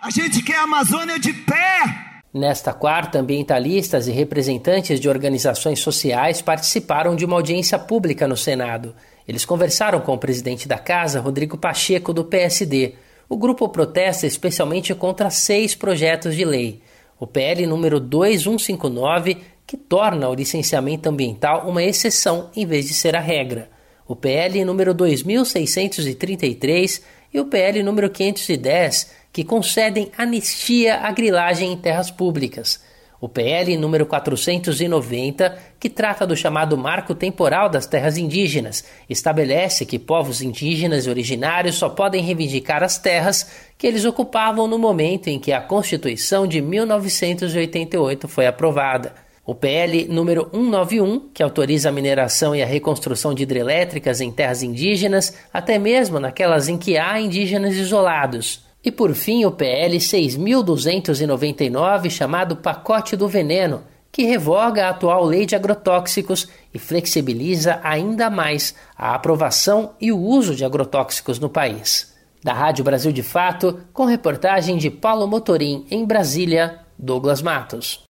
A 0.00 0.10
gente 0.10 0.40
quer 0.42 0.56
a 0.56 0.62
Amazônia 0.62 1.18
de 1.18 1.32
pé. 1.32 2.22
Nesta 2.32 2.72
quarta, 2.72 3.18
ambientalistas 3.18 4.06
e 4.06 4.12
representantes 4.12 5.00
de 5.00 5.08
organizações 5.08 5.80
sociais 5.80 6.40
participaram 6.40 7.16
de 7.16 7.24
uma 7.24 7.36
audiência 7.36 7.76
pública 7.76 8.28
no 8.28 8.36
Senado. 8.36 8.94
Eles 9.26 9.44
conversaram 9.44 10.00
com 10.00 10.14
o 10.14 10.18
presidente 10.18 10.68
da 10.68 10.78
casa, 10.78 11.20
Rodrigo 11.20 11.56
Pacheco, 11.56 12.12
do 12.12 12.24
PSD. 12.24 12.94
O 13.30 13.38
grupo 13.38 13.66
protesta 13.70 14.26
especialmente 14.26 14.94
contra 14.94 15.30
seis 15.30 15.74
projetos 15.74 16.36
de 16.36 16.44
lei. 16.44 16.82
O 17.18 17.26
PL 17.26 17.66
número 17.66 17.98
2159, 17.98 19.38
que 19.66 19.78
torna 19.78 20.28
o 20.28 20.34
licenciamento 20.34 21.08
ambiental 21.08 21.66
uma 21.66 21.82
exceção 21.82 22.50
em 22.54 22.66
vez 22.66 22.86
de 22.86 22.92
ser 22.92 23.16
a 23.16 23.20
regra 23.20 23.70
o 24.10 24.16
PL 24.16 24.64
número 24.64 24.92
2633 24.92 27.00
e 27.32 27.38
o 27.38 27.44
PL 27.44 27.80
número 27.80 28.10
510, 28.10 29.12
que 29.32 29.44
concedem 29.44 30.10
anistia 30.18 30.96
à 30.96 31.12
grilagem 31.12 31.72
em 31.72 31.76
terras 31.76 32.10
públicas. 32.10 32.82
O 33.20 33.28
PL 33.28 33.76
número 33.76 34.06
490, 34.06 35.58
que 35.78 35.90
trata 35.90 36.26
do 36.26 36.34
chamado 36.34 36.78
Marco 36.78 37.14
Temporal 37.14 37.68
das 37.68 37.86
Terras 37.86 38.16
Indígenas, 38.16 38.82
estabelece 39.10 39.84
que 39.84 39.98
povos 39.98 40.40
indígenas 40.40 41.06
originários 41.06 41.74
só 41.74 41.90
podem 41.90 42.24
reivindicar 42.24 42.82
as 42.82 42.96
terras 42.96 43.50
que 43.76 43.86
eles 43.86 44.06
ocupavam 44.06 44.66
no 44.66 44.78
momento 44.78 45.28
em 45.28 45.38
que 45.38 45.52
a 45.52 45.60
Constituição 45.60 46.46
de 46.46 46.62
1988 46.62 48.26
foi 48.26 48.46
aprovada. 48.46 49.12
O 49.44 49.54
PL 49.54 50.06
número 50.08 50.48
191, 50.50 51.28
que 51.34 51.42
autoriza 51.42 51.90
a 51.90 51.92
mineração 51.92 52.56
e 52.56 52.62
a 52.62 52.66
reconstrução 52.66 53.34
de 53.34 53.42
hidrelétricas 53.42 54.22
em 54.22 54.32
terras 54.32 54.62
indígenas, 54.62 55.34
até 55.52 55.78
mesmo 55.78 56.18
naquelas 56.18 56.68
em 56.68 56.78
que 56.78 56.96
há 56.96 57.20
indígenas 57.20 57.74
isolados. 57.74 58.69
E 58.82 58.90
por 58.90 59.14
fim, 59.14 59.44
o 59.44 59.50
PL 59.50 60.00
6299, 60.00 62.08
chamado 62.08 62.56
Pacote 62.56 63.14
do 63.14 63.28
Veneno, 63.28 63.82
que 64.12 64.24
revoga 64.24 64.86
a 64.86 64.90
atual 64.90 65.24
lei 65.24 65.46
de 65.46 65.54
agrotóxicos 65.54 66.48
e 66.72 66.78
flexibiliza 66.78 67.80
ainda 67.82 68.30
mais 68.30 68.74
a 68.96 69.14
aprovação 69.14 69.92
e 70.00 70.10
o 70.10 70.18
uso 70.18 70.54
de 70.54 70.64
agrotóxicos 70.64 71.38
no 71.38 71.48
país. 71.48 72.14
Da 72.42 72.54
Rádio 72.54 72.82
Brasil 72.82 73.12
de 73.12 73.22
Fato, 73.22 73.80
com 73.92 74.06
reportagem 74.06 74.78
de 74.78 74.90
Paulo 74.90 75.26
Motorim 75.26 75.86
em 75.90 76.06
Brasília, 76.06 76.80
Douglas 76.98 77.42
Matos. 77.42 78.00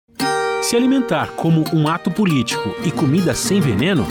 Se 0.61 0.75
alimentar 0.75 1.31
como 1.35 1.65
um 1.73 1.87
ato 1.87 2.09
político 2.09 2.73
e 2.85 2.91
comida 2.91 3.35
sem 3.35 3.59
veneno, 3.59 4.05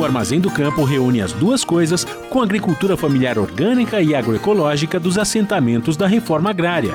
o 0.00 0.04
Armazém 0.04 0.40
do 0.40 0.50
Campo 0.50 0.82
reúne 0.82 1.20
as 1.20 1.32
duas 1.32 1.62
coisas 1.62 2.04
com 2.30 2.40
a 2.40 2.44
agricultura 2.44 2.96
familiar 2.96 3.38
orgânica 3.38 4.00
e 4.00 4.14
agroecológica 4.14 4.98
dos 4.98 5.18
assentamentos 5.18 5.96
da 5.96 6.06
reforma 6.06 6.50
agrária. 6.50 6.94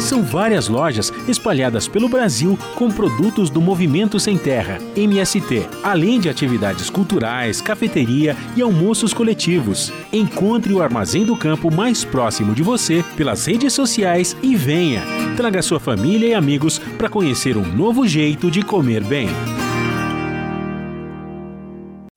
São 0.00 0.24
várias 0.24 0.66
lojas 0.66 1.12
espalhadas 1.28 1.86
pelo 1.86 2.08
Brasil 2.08 2.58
com 2.74 2.90
produtos 2.90 3.48
do 3.48 3.60
Movimento 3.60 4.18
Sem 4.18 4.36
Terra, 4.36 4.78
MST, 4.96 5.68
além 5.84 6.18
de 6.18 6.28
atividades 6.28 6.90
culturais, 6.90 7.60
cafeteria 7.60 8.36
e 8.56 8.62
almoços 8.62 9.14
coletivos. 9.14 9.92
Encontre 10.12 10.72
o 10.72 10.82
Armazém 10.82 11.24
do 11.24 11.36
Campo 11.36 11.72
mais 11.72 12.04
próximo 12.04 12.54
de 12.54 12.62
você 12.64 13.04
pelas 13.16 13.46
redes 13.46 13.72
sociais 13.72 14.36
e 14.42 14.56
venha. 14.56 15.02
Traga 15.36 15.62
sua 15.62 15.78
família 15.78 16.28
e 16.28 16.34
amigos 16.34 16.80
para 16.98 17.08
conhecer 17.08 17.56
um 17.56 17.64
novo 17.64 18.06
jeito 18.08 18.50
de 18.50 18.62
comer 18.62 19.04
bem. 19.04 19.28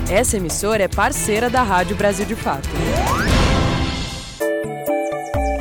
Essa 0.09 0.37
emissora 0.37 0.85
é 0.85 0.89
parceira 0.89 1.51
da 1.51 1.65
Rádio 1.65 1.97
Brasil 1.97 2.25
de 2.25 2.37
Fato. 2.37 2.69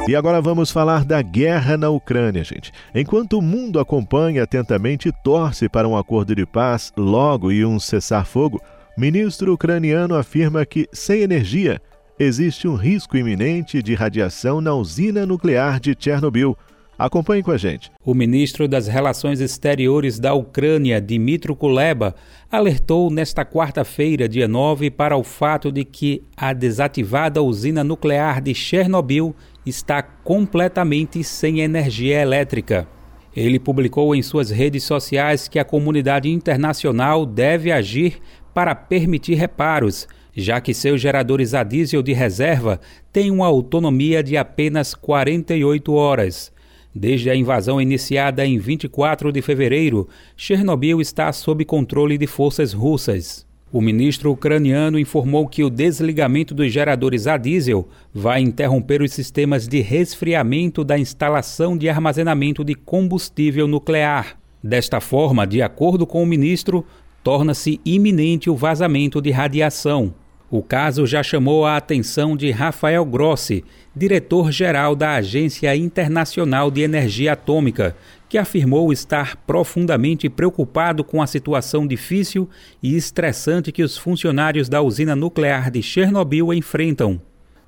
E 0.09 0.15
agora 0.15 0.41
vamos 0.41 0.71
falar 0.71 1.05
da 1.05 1.21
guerra 1.21 1.77
na 1.77 1.87
Ucrânia, 1.91 2.43
gente. 2.43 2.71
Enquanto 2.95 3.37
o 3.37 3.43
mundo 3.43 3.79
acompanha 3.79 4.41
atentamente 4.41 5.07
e 5.07 5.13
torce 5.23 5.69
para 5.69 5.87
um 5.87 5.95
acordo 5.95 6.33
de 6.33 6.47
paz 6.47 6.91
logo 6.97 7.51
e 7.51 7.63
um 7.63 7.79
cessar-fogo, 7.79 8.59
ministro 8.97 9.53
ucraniano 9.53 10.15
afirma 10.15 10.65
que, 10.65 10.89
sem 10.91 11.21
energia, 11.21 11.79
existe 12.17 12.67
um 12.67 12.73
risco 12.73 13.17
iminente 13.17 13.83
de 13.83 13.93
radiação 13.93 14.59
na 14.59 14.73
usina 14.73 15.27
nuclear 15.27 15.79
de 15.79 15.95
Chernobyl. 15.95 16.57
Acompanhe 16.97 17.43
com 17.43 17.51
a 17.51 17.57
gente. 17.57 17.91
O 18.03 18.15
ministro 18.15 18.67
das 18.67 18.87
Relações 18.87 19.39
Exteriores 19.39 20.17
da 20.17 20.33
Ucrânia, 20.33 20.99
Dmitry 20.99 21.55
Kuleba, 21.55 22.15
alertou 22.51 23.11
nesta 23.11 23.45
quarta-feira, 23.45 24.27
dia 24.27 24.47
9, 24.47 24.89
para 24.89 25.15
o 25.15 25.23
fato 25.23 25.71
de 25.71 25.85
que 25.85 26.23
a 26.35 26.51
desativada 26.51 27.43
usina 27.43 27.83
nuclear 27.83 28.41
de 28.41 28.55
Chernobyl 28.55 29.35
está 29.65 30.01
completamente 30.01 31.23
sem 31.23 31.62
energia 31.62 32.21
elétrica. 32.21 32.88
Ele 33.36 33.60
publicou 33.60 34.15
em 34.15 34.21
suas 34.21 34.49
redes 34.49 34.84
sociais 34.84 35.47
que 35.47 35.60
a 35.60 35.65
comunidade 35.65 36.29
internacional 36.29 37.25
deve 37.25 37.71
agir 37.71 38.19
para 38.53 38.73
permitir 38.73 39.36
reparos, 39.36 40.07
já 40.36 40.60
que 40.60 40.73
seus 40.73 40.99
geradores 40.99 41.53
a 41.53 41.63
diesel 41.63 42.01
de 42.01 42.13
reserva 42.13 42.79
têm 43.12 43.31
uma 43.31 43.45
autonomia 43.45 44.23
de 44.23 44.36
apenas 44.36 44.93
48 44.95 45.93
horas. 45.93 46.51
Desde 46.93 47.29
a 47.29 47.36
invasão 47.36 47.79
iniciada 47.79 48.45
em 48.45 48.57
24 48.57 49.31
de 49.31 49.41
fevereiro, 49.41 50.10
Chernobyl 50.36 50.99
está 50.99 51.31
sob 51.31 51.63
controle 51.63 52.17
de 52.17 52.25
forças 52.25 52.73
russas. 52.73 53.48
O 53.71 53.82
ministro 53.82 54.32
ucraniano 54.32 54.97
informou 54.97 55.47
que 55.47 55.63
o 55.63 55.69
desligamento 55.69 56.55
dos 56.55 56.73
geradores 56.73 57.27
a 57.27 57.38
diesel 57.38 57.88
vai 58.12 58.41
interromper 58.41 58.99
os 58.99 59.13
sistemas 59.13 59.67
de 59.67 59.79
resfriamento 59.79 60.84
da 60.84 60.97
instalação 60.97 61.77
de 61.77 61.88
armazenamento 61.88 62.63
de 62.63 62.73
combustível 62.73 63.67
nuclear. 63.67 64.39
Desta 64.63 64.99
forma, 64.99 65.45
de 65.45 65.62
acordo 65.62 66.08
com 66.08 66.23
o 66.23 66.25
ministro, 66.25 66.84
torna-se 67.23 67.79
iminente 67.86 68.49
o 68.49 68.55
vazamento 68.55 69.21
de 69.21 69.29
radiação. 69.29 70.15
O 70.49 70.63
caso 70.63 71.05
já 71.05 71.21
chamou 71.21 71.63
a 71.63 71.77
atenção 71.77 72.36
de 72.36 72.49
Rafael 72.49 73.05
Grossi, 73.05 73.63
diretor-geral 73.95 74.95
da 74.95 75.12
Agência 75.12 75.75
Internacional 75.75 76.71
de 76.71 76.82
Energia 76.82 77.34
Atômica, 77.34 77.95
que 78.29 78.37
afirmou 78.37 78.93
estar 78.93 79.35
profundamente 79.35 80.29
preocupado 80.29 81.03
com 81.03 81.21
a 81.21 81.27
situação 81.27 81.87
difícil 81.87 82.47
e 82.81 82.95
estressante 82.95 83.71
que 83.71 83.81
os 83.81 83.97
funcionários 83.97 84.69
da 84.69 84.81
usina 84.81 85.15
nuclear 85.15 85.71
de 85.71 85.81
Chernobyl 85.81 86.53
enfrentam. 86.53 87.19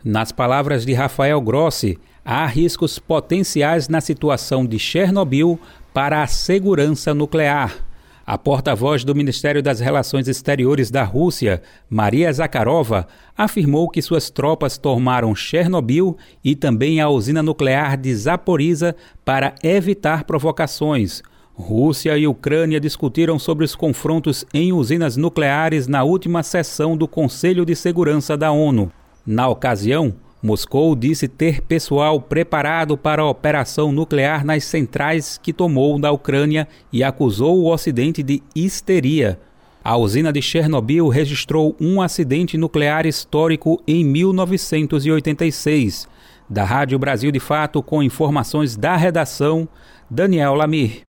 Nas 0.06 0.32
palavras 0.32 0.86
de 0.86 0.94
Rafael 0.94 1.42
Grossi, 1.42 1.98
há 2.24 2.46
riscos 2.46 3.00
potenciais 3.00 3.90
na 3.90 4.00
situação 4.00 4.66
de 4.66 4.78
Chernobyl 4.78 5.60
para 5.92 6.22
a 6.22 6.28
segurança 6.28 7.14
nuclear. 7.14 7.91
A 8.26 8.38
porta-voz 8.38 9.04
do 9.04 9.16
Ministério 9.16 9.64
das 9.64 9.80
Relações 9.80 10.28
Exteriores 10.28 10.92
da 10.92 11.04
Rússia, 11.04 11.62
Maria 11.90 12.32
Zakharova, 12.32 13.08
afirmou 13.36 13.90
que 13.90 14.02
suas 14.02 14.30
tropas 14.30 14.78
tomaram 14.78 15.36
Chernobyl 15.36 16.16
e 16.44 16.56
também 16.56 17.02
a 17.02 17.10
usina 17.10 17.42
nuclear 17.42 17.98
de 17.98 18.14
Zaporizhia 18.16 18.96
para 19.26 19.56
evitar 19.64 20.24
provocações. 20.24 21.24
Rússia 21.54 22.18
e 22.18 22.28
Ucrânia 22.28 22.80
discutiram 22.80 23.38
sobre 23.38 23.66
os 23.66 23.76
confrontos 23.76 24.46
em 24.54 24.72
usinas 24.72 25.18
nucleares 25.18 25.88
na 25.88 26.04
última 26.04 26.44
sessão 26.44 26.96
do 26.96 27.08
Conselho 27.08 27.66
de 27.66 27.76
Segurança 27.76 28.38
da 28.38 28.52
ONU. 28.52 28.92
Na 29.26 29.48
ocasião, 29.48 30.14
Moscou 30.42 30.96
disse 30.96 31.28
ter 31.28 31.62
pessoal 31.62 32.20
preparado 32.20 32.98
para 32.98 33.22
a 33.22 33.30
operação 33.30 33.92
nuclear 33.92 34.44
nas 34.44 34.64
centrais 34.64 35.38
que 35.38 35.54
tomou 35.54 36.00
da 36.00 36.12
Ucrânia 36.12 36.68
e 36.92 37.04
acusou 37.04 37.60
o 37.60 37.72
Ocidente 37.72 38.24
de 38.24 38.42
histeria. 38.56 39.40
A 39.84 39.96
usina 39.98 40.34
de 40.34 40.42
Chernobyl 40.42 41.08
registrou 41.10 41.76
um 41.80 42.02
acidente 42.02 42.58
nuclear 42.58 43.06
histórico 43.06 43.80
em 43.88 44.04
1986. 44.04 46.08
Da 46.50 46.64
Rádio 46.64 46.98
Brasil 46.98 47.32
de 47.32 47.40
Fato, 47.40 47.84
com 47.84 48.02
informações 48.02 48.76
da 48.76 48.96
redação, 48.96 49.70
Daniel 50.10 50.56
Lamir. 50.56 51.02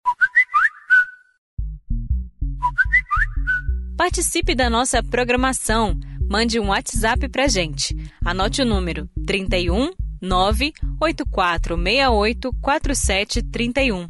Participe 3.96 4.54
da 4.54 4.68
nossa 4.68 5.02
programação 5.02 5.98
mande 6.30 6.60
um 6.60 6.68
WhatsApp 6.68 7.28
pra 7.28 7.48
gente. 7.48 7.96
Anote 8.24 8.62
o 8.62 8.64
número 8.64 9.10
31 9.26 9.90
98468 10.22 12.52
4731. 12.62 14.06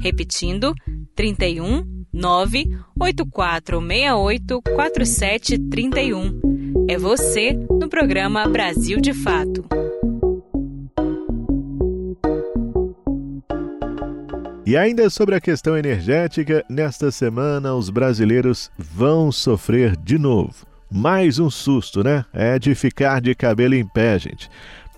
Repetindo, 0.00 0.72
31 1.16 1.84
98468 2.12 4.62
4731. 4.62 6.86
É 6.88 6.96
você 6.96 7.52
no 7.52 7.88
programa 7.88 8.48
Brasil 8.48 9.00
de 9.00 9.12
Fato. 9.12 9.64
E 14.64 14.76
ainda 14.76 15.08
sobre 15.08 15.36
a 15.36 15.40
questão 15.40 15.78
energética, 15.78 16.64
nesta 16.68 17.12
semana 17.12 17.72
os 17.74 17.88
brasileiros 17.88 18.68
vão 18.76 19.30
sofrer 19.30 19.96
de 19.96 20.18
novo. 20.18 20.65
Mais 20.90 21.38
um 21.38 21.50
susto, 21.50 22.04
né? 22.04 22.24
É 22.32 22.58
de 22.58 22.74
ficar 22.74 23.20
de 23.20 23.34
cabelo 23.34 23.74
em 23.74 23.86
pé, 23.86 24.18
gente. 24.18 24.48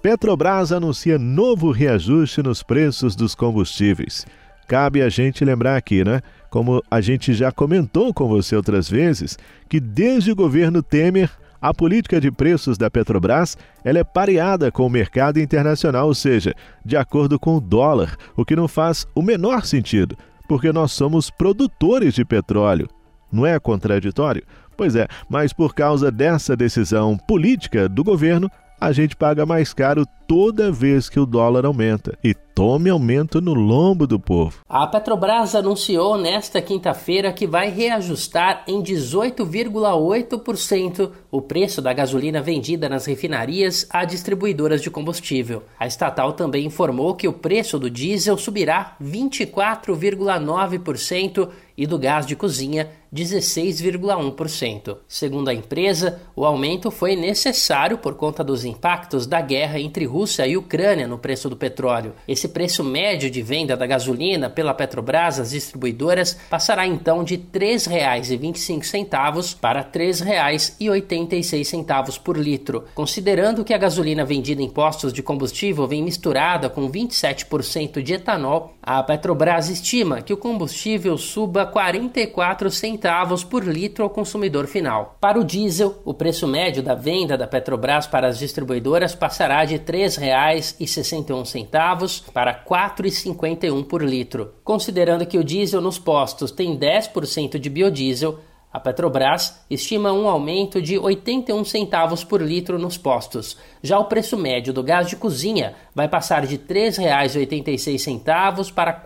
Petrobras 0.03 0.73
anuncia 0.73 1.19
novo 1.19 1.71
reajuste 1.71 2.43
nos 2.43 2.63
preços 2.63 3.17
dos 3.17 3.35
combustíveis. 3.35 4.27
Cabe 4.67 5.03
a 5.03 5.09
gente 5.09 5.45
lembrar 5.45 5.77
aqui, 5.77 6.05
né? 6.05 6.21
como 6.51 6.83
a 6.91 7.01
gente 7.01 7.35
já 7.35 7.53
comentou 7.53 8.13
com 8.13 8.27
você 8.27 8.57
outras 8.57 8.89
vezes, 8.89 9.39
que 9.69 9.79
desde 9.81 10.33
o 10.33 10.37
governo 10.37 10.83
Temer 10.83 11.31
a 11.61 11.75
política 11.75 12.21
de 12.21 12.31
preços 12.31 12.79
da 12.79 12.89
Petrobras 12.89 13.57
ela 13.85 13.99
é 13.99 14.05
pareada 14.05 14.71
com 14.71 14.87
o 14.87 14.91
mercado 14.91 15.41
internacional, 15.41 16.07
ou 16.07 16.15
seja, 16.15 16.55
de 16.85 16.97
acordo 16.97 17.39
com 17.39 17.57
o 17.57 17.61
dólar, 17.61 18.17
o 18.37 18.45
que 18.45 18.55
não 18.55 18.69
faz 18.69 19.07
o 19.15 19.23
menor 19.23 19.65
sentido, 19.67 20.17
porque 20.49 20.73
nós 20.73 20.93
somos 20.93 21.31
produtores 21.31 22.15
de 22.15 22.25
petróleo. 22.25 22.89
Não 23.31 23.45
é 23.45 23.59
contraditório? 23.59 24.45
Pois 24.79 24.95
é, 24.95 25.09
mas 25.29 25.53
por 25.53 25.75
causa 25.75 26.09
dessa 26.09 26.57
decisão 26.57 27.17
política 27.17 27.89
do 27.89 28.05
governo, 28.05 28.49
a 28.81 28.93
gente 28.93 29.17
paga 29.17 29.45
mais 29.45 29.75
caro 29.75 30.07
toda 30.29 30.71
vez 30.71 31.09
que 31.09 31.19
o 31.19 31.25
dólar 31.25 31.65
aumenta. 31.65 32.19
E 32.23 32.35
tome 32.55 32.91
aumento 32.91 33.41
no 33.41 33.55
lombo 33.55 34.07
do 34.07 34.21
povo. 34.21 34.59
A 34.69 34.87
Petrobras 34.87 35.55
anunciou 35.55 36.19
nesta 36.19 36.61
quinta-feira 36.61 37.33
que 37.33 37.47
vai 37.47 37.71
reajustar 37.71 38.65
em 38.67 38.83
18,8% 38.83 41.13
o 41.31 41.41
preço 41.41 41.81
da 41.81 41.93
gasolina 41.93 42.43
vendida 42.43 42.89
nas 42.89 43.07
refinarias 43.07 43.87
a 43.89 44.05
distribuidoras 44.05 44.83
de 44.83 44.91
combustível. 44.91 45.63
A 45.79 45.87
estatal 45.87 46.33
também 46.33 46.67
informou 46.67 47.15
que 47.15 47.29
o 47.29 47.33
preço 47.33 47.79
do 47.79 47.89
diesel 47.89 48.37
subirá 48.37 48.97
24,9% 49.01 51.49
e 51.77 51.87
do 51.87 51.97
gás 51.97 52.27
de 52.27 52.35
cozinha 52.35 52.91
16,1%. 53.15 54.97
Segundo 55.07 55.49
a 55.49 55.55
empresa, 55.55 56.21
o 56.35 56.45
aumento 56.45 56.91
foi 56.91 57.15
necessário 57.15 57.99
por 57.99 58.17
conta 58.17 58.43
dos 58.43 58.65
impactos 58.65 59.29
da 59.29 59.41
guerra 59.41 59.79
entre 59.79 60.05
Rússia 60.05 60.18
e 60.47 60.57
Ucrânia 60.57 61.07
no 61.07 61.19
preço 61.19 61.49
do 61.49 61.57
petróleo. 61.57 62.15
Esse 62.27 62.49
preço 62.49 62.83
médio 62.83 63.31
de 63.31 63.43
venda 63.43 63.77
da 63.77 63.87
gasolina 63.87 64.51
pela 64.51 64.75
Petrobras 64.75 65.39
às 65.39 65.51
distribuidoras 65.51 66.37
passará 66.49 66.87
então 66.87 67.23
de 67.23 67.35
R$ 67.35 67.45
3,25 67.53 69.57
para 69.61 69.81
R$ 69.81 69.89
3,86 69.93 72.21
por 72.21 72.37
litro. 72.37 72.85
Considerando 72.95 73.65
que 73.65 73.75
a 73.75 73.79
gasolina 73.79 74.25
vendida 74.25 74.63
em 74.63 74.69
postos 74.69 75.13
de 75.13 75.23
combustível 75.23 75.87
vem 75.87 76.03
misturada 76.03 76.69
com 76.69 76.91
27% 76.91 78.03
de 78.03 78.15
etanol, 78.15 78.75
a 78.83 79.03
Petrobras 79.03 79.69
estima 79.69 80.23
que 80.23 80.33
o 80.33 80.37
combustível 80.37 81.17
suba 81.19 81.67
44 81.67 82.71
centavos 82.71 83.45
por 83.45 83.65
litro 83.65 84.05
ao 84.05 84.11
consumidor 84.11 84.67
final. 84.67 85.17
Para 85.21 85.39
o 85.39 85.45
diesel, 85.45 86.01
o 86.05 86.15
preço 86.15 86.47
médio 86.47 86.83
da 86.83 86.95
venda 86.95 87.37
da 87.37 87.47
Petrobras 87.47 88.07
para 88.07 88.29
as 88.29 88.39
distribuidoras 88.39 89.15
passará 89.15 89.65
de 89.65 89.75
R$ 89.75 90.08
3,61 90.17 92.23
para 92.33 92.53
R$ 92.53 92.59
4,51 92.69 93.85
por 93.85 94.03
litro. 94.03 94.55
Considerando 94.65 95.27
que 95.27 95.39
o 95.39 95.45
diesel 95.45 95.81
nos 95.81 95.99
postos 95.99 96.51
tem 96.51 96.79
10% 96.79 97.59
de 97.59 97.69
biodiesel, 97.69 98.39
a 98.71 98.79
Petrobras 98.79 99.65
estima 99.71 100.13
um 100.13 100.29
aumento 100.29 100.83
de 100.83 100.99
81 100.99 101.65
centavos 101.65 102.23
por 102.23 102.43
litro 102.43 102.79
nos 102.79 102.99
postos. 102.99 103.57
Já 103.83 103.99
o 103.99 104.05
preço 104.05 104.37
médio 104.37 104.75
do 104.75 104.83
gás 104.83 105.09
de 105.09 105.17
cozinha 105.17 105.75
vai 105.95 106.07
passar 106.07 106.47
de 106.47 106.57
R$ 106.57 106.65
3,86 106.69 108.71
para 108.73 108.91
R$ 108.91 108.99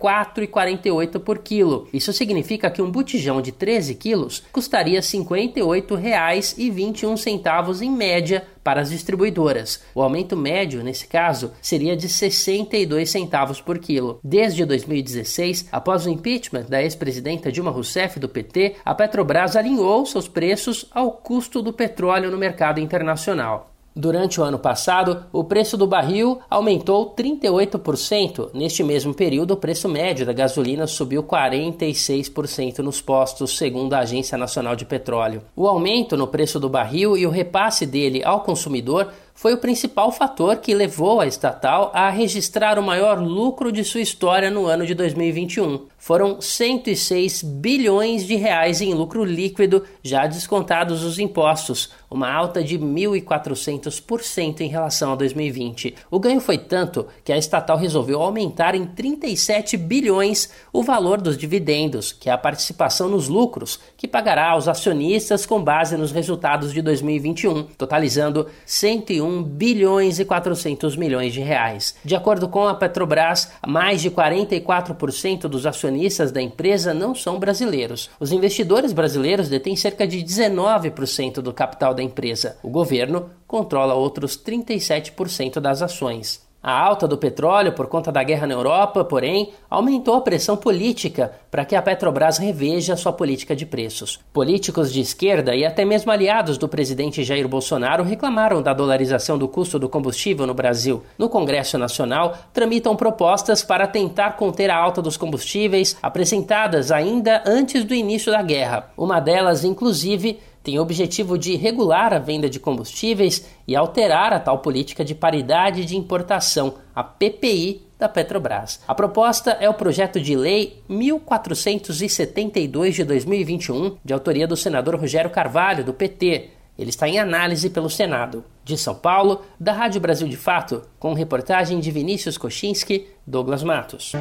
4,48 0.45 1.17
por 1.19 1.39
quilo. 1.39 1.87
Isso 1.93 2.11
significa 2.11 2.69
que 2.69 2.81
um 2.81 2.91
botijão 2.91 3.41
de 3.41 3.53
13 3.53 3.95
quilos 3.95 4.43
custaria 4.51 4.99
R$ 4.99 5.05
58,21 5.05 7.81
em 7.81 7.89
média 7.89 8.45
para 8.63 8.81
as 8.81 8.89
distribuidoras. 8.89 9.83
O 9.93 10.01
aumento 10.01 10.37
médio, 10.37 10.83
nesse 10.83 11.07
caso, 11.07 11.51
seria 11.61 11.95
de 11.95 12.07
62 12.07 13.09
centavos 13.09 13.59
por 13.59 13.79
quilo. 13.79 14.19
Desde 14.23 14.65
2016, 14.65 15.67
após 15.71 16.05
o 16.05 16.09
impeachment 16.09 16.65
da 16.69 16.81
ex-presidenta 16.81 17.51
Dilma 17.51 17.71
Rousseff 17.71 18.19
do 18.19 18.29
PT, 18.29 18.77
a 18.85 18.95
Petrobras 18.95 19.55
alinhou 19.55 20.05
seus 20.05 20.27
preços 20.27 20.85
ao 20.91 21.11
custo 21.11 21.61
do 21.61 21.73
petróleo 21.73 22.31
no 22.31 22.37
mercado 22.37 22.79
internacional. 22.79 23.72
Durante 23.95 24.41
o 24.41 24.43
ano 24.43 24.57
passado, 24.57 25.25
o 25.31 25.43
preço 25.43 25.77
do 25.77 25.85
barril 25.85 26.39
aumentou 26.49 27.13
38%. 27.13 28.49
Neste 28.51 28.83
mesmo 28.83 29.13
período, 29.13 29.51
o 29.51 29.57
preço 29.57 29.87
médio 29.87 30.25
da 30.25 30.33
gasolina 30.33 30.87
subiu 30.87 31.21
46% 31.23 32.79
nos 32.79 32.99
postos, 33.01 33.55
segundo 33.55 33.93
a 33.93 33.99
Agência 33.99 34.35
Nacional 34.35 34.75
de 34.75 34.83
Petróleo. 34.83 35.43
O 35.55 35.67
aumento 35.67 36.17
no 36.17 36.27
preço 36.27 36.59
do 36.59 36.67
barril 36.67 37.15
e 37.15 37.27
o 37.27 37.29
repasse 37.29 37.85
dele 37.85 38.23
ao 38.23 38.41
consumidor 38.41 39.11
foi 39.35 39.53
o 39.53 39.59
principal 39.59 40.11
fator 40.11 40.57
que 40.57 40.73
levou 40.73 41.21
a 41.21 41.27
estatal 41.27 41.91
a 41.93 42.09
registrar 42.09 42.79
o 42.79 42.83
maior 42.83 43.21
lucro 43.21 43.71
de 43.71 43.83
sua 43.83 44.01
história 44.01 44.49
no 44.49 44.65
ano 44.65 44.87
de 44.87 44.95
2021. 44.95 45.92
Foram 46.03 46.41
106 46.41 47.41
bilhões 47.43 48.27
de 48.27 48.35
reais 48.35 48.81
em 48.81 48.93
lucro 48.93 49.23
líquido, 49.23 49.85
já 50.03 50.27
descontados 50.27 51.01
os 51.01 51.17
impostos, 51.17 51.91
uma 52.11 52.29
alta 52.29 52.61
de 52.61 52.77
1.400% 52.77 54.59
em 54.59 54.67
relação 54.67 55.13
a 55.13 55.15
2020. 55.15 55.95
O 56.11 56.19
ganho 56.19 56.41
foi 56.41 56.57
tanto 56.57 57.07
que 57.23 57.31
a 57.31 57.37
estatal 57.37 57.77
resolveu 57.77 58.21
aumentar 58.21 58.75
em 58.75 58.85
37 58.85 59.77
bilhões 59.77 60.49
o 60.73 60.83
valor 60.83 61.21
dos 61.21 61.37
dividendos, 61.37 62.11
que 62.11 62.29
é 62.29 62.33
a 62.33 62.37
participação 62.37 63.07
nos 63.07 63.29
lucros, 63.29 63.79
que 63.95 64.05
pagará 64.05 64.49
aos 64.49 64.67
acionistas 64.67 65.45
com 65.45 65.63
base 65.63 65.95
nos 65.95 66.11
resultados 66.11 66.73
de 66.73 66.81
2021, 66.81 67.63
totalizando 67.77 68.47
101 68.65 69.41
bilhões 69.41 70.19
e 70.19 70.25
400 70.25 70.97
milhões 70.97 71.31
de 71.31 71.39
reais. 71.39 71.95
De 72.03 72.13
acordo 72.13 72.49
com 72.49 72.67
a 72.67 72.75
Petrobras, 72.75 73.53
mais 73.65 74.01
de 74.01 74.11
44% 74.11 75.47
dos 75.47 75.65
acionistas 75.65 75.92
da 76.31 76.41
empresa 76.41 76.93
não 76.93 77.13
são 77.15 77.39
brasileiros. 77.39 78.09
Os 78.19 78.31
investidores 78.31 78.93
brasileiros 78.93 79.49
detêm 79.49 79.75
cerca 79.75 80.05
de 80.07 80.19
19% 80.19 81.35
do 81.35 81.53
capital 81.53 81.93
da 81.93 82.03
empresa. 82.03 82.57
O 82.63 82.69
governo 82.69 83.29
controla 83.47 83.93
outros 83.93 84.37
37% 84.37 85.59
das 85.59 85.81
ações. 85.81 86.41
A 86.63 86.71
alta 86.71 87.05
do 87.05 87.17
petróleo 87.17 87.73
por 87.73 87.87
conta 87.87 88.09
da 88.09 88.23
guerra 88.23 88.47
na 88.47 88.53
Europa, 88.53 89.03
porém, 89.03 89.51
aumentou 89.69 90.15
a 90.15 90.21
pressão 90.21 90.55
política 90.55 91.33
para 91.51 91.65
que 91.65 91.75
a 91.75 91.81
Petrobras 91.81 92.37
reveja 92.37 92.95
sua 92.95 93.11
política 93.11 93.53
de 93.53 93.65
preços. 93.65 94.17
Políticos 94.31 94.89
de 94.93 95.01
esquerda 95.01 95.53
e 95.53 95.65
até 95.65 95.83
mesmo 95.83 96.09
aliados 96.09 96.57
do 96.57 96.69
presidente 96.69 97.21
Jair 97.21 97.49
Bolsonaro 97.49 98.01
reclamaram 98.01 98.61
da 98.61 98.73
dolarização 98.73 99.37
do 99.37 99.45
custo 99.45 99.77
do 99.77 99.89
combustível 99.89 100.47
no 100.47 100.53
Brasil. 100.53 101.03
No 101.17 101.27
Congresso 101.27 101.77
Nacional, 101.77 102.37
tramitam 102.53 102.95
propostas 102.95 103.61
para 103.61 103.85
tentar 103.85 104.37
conter 104.37 104.69
a 104.69 104.77
alta 104.77 105.01
dos 105.01 105.17
combustíveis 105.17 105.97
apresentadas 106.01 106.93
ainda 106.93 107.43
antes 107.45 107.83
do 107.83 107.93
início 107.93 108.31
da 108.31 108.41
guerra. 108.41 108.89
Uma 108.95 109.19
delas, 109.19 109.65
inclusive, 109.65 110.39
tem 110.63 110.79
o 110.79 110.81
objetivo 110.81 111.37
de 111.37 111.57
regular 111.57 112.13
a 112.13 112.19
venda 112.19 112.49
de 112.49 112.59
combustíveis 112.59 113.45
e 113.67 113.75
alterar 113.75 114.31
a 114.31 114.39
tal 114.39 114.59
política 114.59 115.03
de 115.03 115.13
paridade 115.13 115.83
de 115.83 115.97
importação, 115.97 116.75
a 116.95 117.03
PPI 117.03 117.81
da 117.99 118.07
Petrobras. 118.07 118.79
A 118.87 118.95
proposta 118.95 119.51
é 119.59 119.69
o 119.69 119.73
projeto 119.73 120.21
de 120.21 120.35
lei 120.35 120.81
1472 120.87 122.95
de 122.95 123.03
2021, 123.03 123.97
de 124.03 124.13
autoria 124.13 124.47
do 124.47 124.55
senador 124.55 124.95
Rogério 124.95 125.29
Carvalho, 125.29 125.83
do 125.83 125.93
PT. 125.93 126.49
Ele 126.77 126.89
está 126.89 127.07
em 127.07 127.19
análise 127.19 127.69
pelo 127.69 127.89
Senado. 127.89 128.43
De 128.63 128.77
São 128.77 128.95
Paulo, 128.95 129.41
da 129.59 129.73
Rádio 129.73 130.01
Brasil 130.01 130.27
de 130.27 130.37
Fato, 130.37 130.81
com 130.97 131.13
reportagem 131.13 131.79
de 131.79 131.91
Vinícius 131.91 132.37
Kochinski, 132.37 133.07
Douglas 133.27 133.63
Matos. 133.63 134.13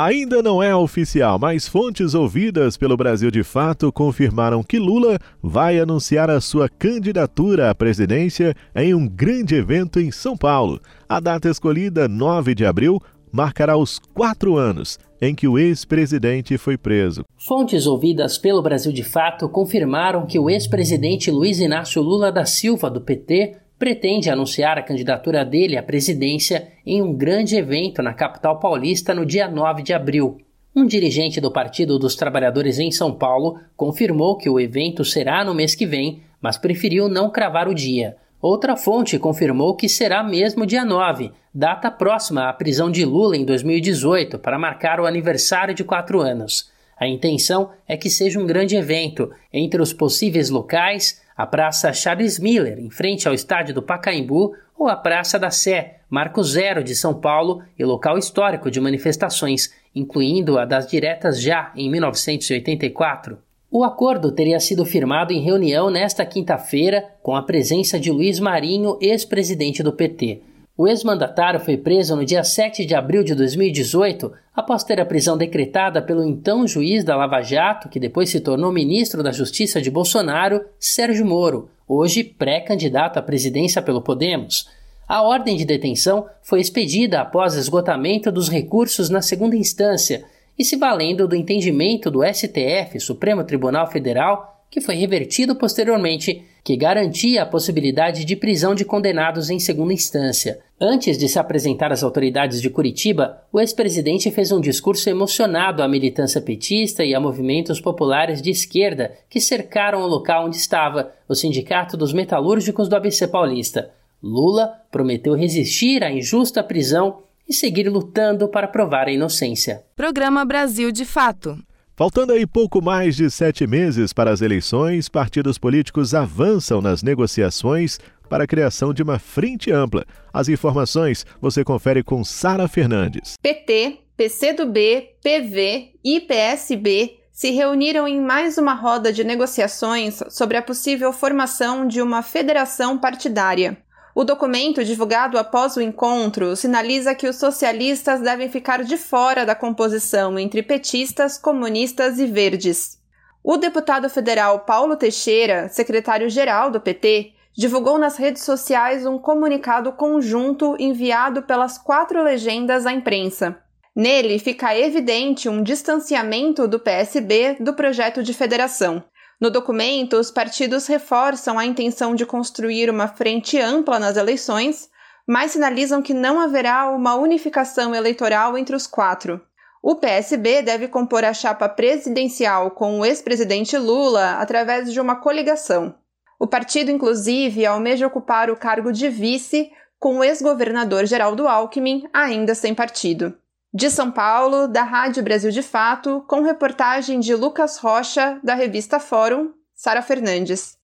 Ainda 0.00 0.40
não 0.40 0.62
é 0.62 0.72
oficial, 0.76 1.40
mas 1.40 1.66
fontes 1.66 2.14
ouvidas 2.14 2.76
pelo 2.76 2.96
Brasil 2.96 3.32
de 3.32 3.42
Fato 3.42 3.90
confirmaram 3.90 4.62
que 4.62 4.78
Lula 4.78 5.18
vai 5.42 5.80
anunciar 5.80 6.30
a 6.30 6.40
sua 6.40 6.68
candidatura 6.68 7.68
à 7.68 7.74
presidência 7.74 8.54
em 8.76 8.94
um 8.94 9.08
grande 9.08 9.56
evento 9.56 9.98
em 9.98 10.12
São 10.12 10.36
Paulo. 10.36 10.80
A 11.08 11.18
data 11.18 11.48
escolhida, 11.48 12.06
9 12.06 12.54
de 12.54 12.64
abril, 12.64 13.02
marcará 13.32 13.76
os 13.76 13.98
quatro 14.14 14.56
anos 14.56 15.00
em 15.20 15.34
que 15.34 15.48
o 15.48 15.58
ex-presidente 15.58 16.56
foi 16.56 16.78
preso. 16.78 17.24
Fontes 17.36 17.84
ouvidas 17.84 18.38
pelo 18.38 18.62
Brasil 18.62 18.92
de 18.92 19.02
Fato 19.02 19.48
confirmaram 19.48 20.26
que 20.26 20.38
o 20.38 20.48
ex-presidente 20.48 21.28
Luiz 21.28 21.58
Inácio 21.58 22.00
Lula 22.00 22.30
da 22.30 22.44
Silva, 22.44 22.88
do 22.88 23.00
PT, 23.00 23.56
pretende 23.78 24.28
anunciar 24.28 24.76
a 24.76 24.82
candidatura 24.82 25.44
dele 25.44 25.76
à 25.76 25.82
presidência 25.82 26.68
em 26.84 27.00
um 27.00 27.12
grande 27.12 27.56
evento 27.56 28.02
na 28.02 28.12
capital 28.12 28.58
paulista 28.58 29.14
no 29.14 29.24
dia 29.24 29.48
9 29.48 29.82
de 29.82 29.92
abril. 29.92 30.38
Um 30.74 30.86
dirigente 30.86 31.40
do 31.40 31.50
Partido 31.50 31.98
dos 31.98 32.14
Trabalhadores 32.14 32.78
em 32.78 32.90
São 32.90 33.12
Paulo 33.12 33.58
confirmou 33.76 34.36
que 34.36 34.50
o 34.50 34.60
evento 34.60 35.04
será 35.04 35.44
no 35.44 35.54
mês 35.54 35.74
que 35.74 35.86
vem, 35.86 36.20
mas 36.40 36.58
preferiu 36.58 37.08
não 37.08 37.30
cravar 37.30 37.68
o 37.68 37.74
dia. 37.74 38.16
Outra 38.40 38.76
fonte 38.76 39.18
confirmou 39.18 39.74
que 39.74 39.88
será 39.88 40.22
mesmo 40.22 40.64
dia 40.64 40.84
9, 40.84 41.32
data 41.52 41.90
próxima 41.90 42.48
à 42.48 42.52
prisão 42.52 42.88
de 42.88 43.04
Lula 43.04 43.36
em 43.36 43.44
2018, 43.44 44.38
para 44.38 44.58
marcar 44.58 45.00
o 45.00 45.06
aniversário 45.06 45.74
de 45.74 45.82
quatro 45.82 46.20
anos. 46.20 46.70
A 46.96 47.06
intenção 47.06 47.70
é 47.86 47.96
que 47.96 48.10
seja 48.10 48.38
um 48.38 48.46
grande 48.46 48.76
evento. 48.76 49.30
Entre 49.52 49.80
os 49.80 49.92
possíveis 49.92 50.50
locais, 50.50 51.20
a 51.38 51.46
Praça 51.46 51.92
Charles 51.92 52.40
Miller, 52.40 52.80
em 52.80 52.90
frente 52.90 53.28
ao 53.28 53.32
estádio 53.32 53.72
do 53.72 53.80
Pacaembu, 53.80 54.56
ou 54.76 54.88
a 54.88 54.96
Praça 54.96 55.38
da 55.38 55.50
Sé, 55.50 56.00
marco 56.10 56.42
zero 56.42 56.82
de 56.82 56.96
São 56.96 57.14
Paulo 57.14 57.62
e 57.78 57.84
local 57.84 58.18
histórico 58.18 58.68
de 58.68 58.80
manifestações, 58.80 59.72
incluindo 59.94 60.58
a 60.58 60.64
das 60.64 60.88
diretas 60.88 61.40
já 61.40 61.70
em 61.76 61.88
1984. 61.88 63.38
O 63.70 63.84
acordo 63.84 64.32
teria 64.32 64.58
sido 64.58 64.84
firmado 64.84 65.32
em 65.32 65.40
reunião 65.40 65.90
nesta 65.90 66.26
quinta-feira 66.26 67.04
com 67.22 67.36
a 67.36 67.42
presença 67.42 68.00
de 68.00 68.10
Luiz 68.10 68.40
Marinho, 68.40 68.98
ex-presidente 69.00 69.80
do 69.80 69.92
PT. 69.92 70.42
O 70.80 70.86
ex-mandatário 70.86 71.58
foi 71.58 71.76
preso 71.76 72.14
no 72.14 72.24
dia 72.24 72.44
7 72.44 72.84
de 72.84 72.94
abril 72.94 73.24
de 73.24 73.34
2018, 73.34 74.32
após 74.54 74.84
ter 74.84 75.00
a 75.00 75.04
prisão 75.04 75.36
decretada 75.36 76.00
pelo 76.00 76.22
então 76.22 76.68
juiz 76.68 77.02
da 77.02 77.16
Lava 77.16 77.42
Jato, 77.42 77.88
que 77.88 77.98
depois 77.98 78.30
se 78.30 78.38
tornou 78.38 78.70
ministro 78.70 79.20
da 79.20 79.32
Justiça 79.32 79.82
de 79.82 79.90
Bolsonaro, 79.90 80.64
Sérgio 80.78 81.26
Moro, 81.26 81.68
hoje 81.88 82.22
pré-candidato 82.22 83.18
à 83.18 83.22
presidência 83.22 83.82
pelo 83.82 84.00
Podemos. 84.00 84.68
A 85.08 85.20
ordem 85.20 85.56
de 85.56 85.64
detenção 85.64 86.26
foi 86.44 86.60
expedida 86.60 87.22
após 87.22 87.56
esgotamento 87.56 88.30
dos 88.30 88.48
recursos 88.48 89.10
na 89.10 89.20
segunda 89.20 89.56
instância 89.56 90.22
e 90.56 90.64
se 90.64 90.76
valendo 90.76 91.26
do 91.26 91.34
entendimento 91.34 92.08
do 92.08 92.22
STF, 92.22 93.00
Supremo 93.00 93.42
Tribunal 93.42 93.90
Federal, 93.90 94.64
que 94.70 94.80
foi 94.80 94.94
revertido 94.94 95.56
posteriormente, 95.56 96.44
que 96.62 96.76
garantia 96.76 97.42
a 97.42 97.46
possibilidade 97.46 98.24
de 98.24 98.36
prisão 98.36 98.74
de 98.74 98.84
condenados 98.84 99.50
em 99.50 99.58
segunda 99.58 99.92
instância. 99.92 100.58
Antes 100.80 101.18
de 101.18 101.28
se 101.28 101.38
apresentar 101.38 101.92
às 101.92 102.02
autoridades 102.02 102.62
de 102.62 102.70
Curitiba, 102.70 103.42
o 103.52 103.58
ex-presidente 103.58 104.30
fez 104.30 104.52
um 104.52 104.60
discurso 104.60 105.10
emocionado 105.10 105.82
à 105.82 105.88
militância 105.88 106.40
petista 106.40 107.04
e 107.04 107.14
a 107.14 107.20
movimentos 107.20 107.80
populares 107.80 108.40
de 108.40 108.50
esquerda 108.50 109.12
que 109.28 109.40
cercaram 109.40 110.02
o 110.02 110.06
local 110.06 110.46
onde 110.46 110.56
estava, 110.56 111.12
o 111.28 111.34
Sindicato 111.34 111.96
dos 111.96 112.12
Metalúrgicos 112.12 112.88
do 112.88 112.96
ABC 112.96 113.26
Paulista. 113.26 113.90
Lula 114.22 114.72
prometeu 114.90 115.34
resistir 115.34 116.02
à 116.04 116.10
injusta 116.10 116.62
prisão 116.62 117.22
e 117.48 117.52
seguir 117.52 117.88
lutando 117.88 118.48
para 118.48 118.68
provar 118.68 119.08
a 119.08 119.12
inocência. 119.12 119.82
Programa 119.96 120.44
Brasil 120.44 120.92
de 120.92 121.04
Fato. 121.04 121.58
Faltando 121.98 122.32
aí 122.32 122.46
pouco 122.46 122.80
mais 122.80 123.16
de 123.16 123.28
sete 123.28 123.66
meses 123.66 124.12
para 124.12 124.30
as 124.30 124.40
eleições, 124.40 125.08
partidos 125.08 125.58
políticos 125.58 126.14
avançam 126.14 126.80
nas 126.80 127.02
negociações 127.02 127.98
para 128.30 128.44
a 128.44 128.46
criação 128.46 128.94
de 128.94 129.02
uma 129.02 129.18
frente 129.18 129.72
ampla. 129.72 130.06
As 130.32 130.48
informações 130.48 131.26
você 131.40 131.64
confere 131.64 132.04
com 132.04 132.22
Sara 132.22 132.68
Fernandes. 132.68 133.34
PT, 133.42 133.98
PCdoB, 134.16 135.08
PV 135.20 135.94
e 136.04 136.20
PSB 136.20 137.18
se 137.32 137.50
reuniram 137.50 138.06
em 138.06 138.20
mais 138.20 138.58
uma 138.58 138.74
roda 138.74 139.12
de 139.12 139.24
negociações 139.24 140.20
sobre 140.30 140.56
a 140.56 140.62
possível 140.62 141.12
formação 141.12 141.84
de 141.84 142.00
uma 142.00 142.22
federação 142.22 142.96
partidária. 142.96 143.76
O 144.18 144.24
documento, 144.24 144.82
divulgado 144.82 145.38
após 145.38 145.76
o 145.76 145.80
encontro, 145.80 146.56
sinaliza 146.56 147.14
que 147.14 147.28
os 147.28 147.36
socialistas 147.36 148.20
devem 148.20 148.48
ficar 148.48 148.82
de 148.82 148.96
fora 148.96 149.46
da 149.46 149.54
composição 149.54 150.36
entre 150.36 150.60
petistas, 150.60 151.38
comunistas 151.38 152.18
e 152.18 152.26
verdes. 152.26 152.98
O 153.44 153.56
deputado 153.56 154.10
federal 154.10 154.58
Paulo 154.64 154.96
Teixeira, 154.96 155.68
secretário-geral 155.68 156.68
do 156.68 156.80
PT, 156.80 157.30
divulgou 157.56 157.96
nas 157.96 158.16
redes 158.16 158.42
sociais 158.42 159.06
um 159.06 159.20
comunicado 159.20 159.92
conjunto 159.92 160.74
enviado 160.80 161.42
pelas 161.42 161.78
quatro 161.78 162.20
legendas 162.20 162.86
à 162.86 162.92
imprensa. 162.92 163.56
Nele 163.94 164.40
fica 164.40 164.76
evidente 164.76 165.48
um 165.48 165.62
distanciamento 165.62 166.66
do 166.66 166.80
PSB 166.80 167.58
do 167.60 167.72
projeto 167.72 168.20
de 168.24 168.34
federação. 168.34 169.00
No 169.40 169.50
documento, 169.50 170.16
os 170.16 170.30
partidos 170.30 170.86
reforçam 170.86 171.58
a 171.58 171.64
intenção 171.64 172.14
de 172.14 172.26
construir 172.26 172.90
uma 172.90 173.06
frente 173.06 173.58
ampla 173.60 173.98
nas 173.98 174.16
eleições, 174.16 174.88
mas 175.26 175.52
sinalizam 175.52 176.02
que 176.02 176.12
não 176.12 176.40
haverá 176.40 176.90
uma 176.90 177.14
unificação 177.14 177.94
eleitoral 177.94 178.58
entre 178.58 178.74
os 178.74 178.86
quatro. 178.86 179.40
O 179.80 179.94
PSB 179.94 180.62
deve 180.62 180.88
compor 180.88 181.24
a 181.24 181.32
chapa 181.32 181.68
presidencial 181.68 182.72
com 182.72 182.98
o 182.98 183.04
ex-presidente 183.04 183.78
Lula 183.78 184.32
através 184.40 184.92
de 184.92 185.00
uma 185.00 185.16
coligação. 185.16 185.94
O 186.38 186.46
partido, 186.46 186.90
inclusive, 186.90 187.64
almeja 187.64 188.06
ocupar 188.06 188.50
o 188.50 188.56
cargo 188.56 188.92
de 188.92 189.08
vice 189.08 189.70
com 190.00 190.18
o 190.18 190.24
ex-governador 190.24 191.06
Geraldo 191.06 191.46
Alckmin 191.46 192.08
ainda 192.12 192.54
sem 192.54 192.74
partido. 192.74 193.36
De 193.72 193.90
São 193.90 194.10
Paulo, 194.10 194.66
da 194.66 194.82
Rádio 194.82 195.22
Brasil 195.22 195.50
de 195.50 195.62
Fato, 195.62 196.24
com 196.26 196.40
reportagem 196.40 197.20
de 197.20 197.34
Lucas 197.34 197.76
Rocha, 197.76 198.40
da 198.42 198.54
revista 198.54 198.98
Fórum, 198.98 199.52
Sara 199.74 200.00
Fernandes. 200.00 200.78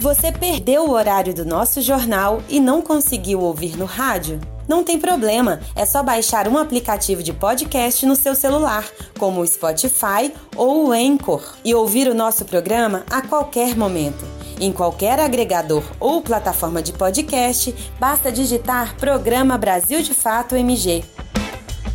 Você 0.00 0.32
perdeu 0.32 0.84
o 0.86 0.92
horário 0.92 1.34
do 1.34 1.44
nosso 1.44 1.82
jornal 1.82 2.42
e 2.48 2.58
não 2.58 2.80
conseguiu 2.80 3.40
ouvir 3.40 3.76
no 3.76 3.84
rádio? 3.84 4.40
Não 4.68 4.84
tem 4.84 4.98
problema, 4.98 5.60
é 5.74 5.84
só 5.84 6.02
baixar 6.02 6.46
um 6.46 6.56
aplicativo 6.56 7.22
de 7.22 7.32
podcast 7.32 8.06
no 8.06 8.14
seu 8.14 8.34
celular, 8.34 8.88
como 9.18 9.40
o 9.40 9.46
Spotify 9.46 10.32
ou 10.56 10.88
o 10.88 10.92
Anchor, 10.92 11.42
e 11.64 11.74
ouvir 11.74 12.08
o 12.08 12.14
nosso 12.14 12.44
programa 12.44 13.04
a 13.10 13.22
qualquer 13.22 13.76
momento. 13.76 14.24
Em 14.60 14.72
qualquer 14.72 15.18
agregador 15.18 15.82
ou 15.98 16.22
plataforma 16.22 16.80
de 16.80 16.92
podcast, 16.92 17.74
basta 17.98 18.30
digitar 18.30 18.96
Programa 18.96 19.58
Brasil 19.58 20.02
de 20.02 20.14
Fato 20.14 20.54
MG. 20.54 21.04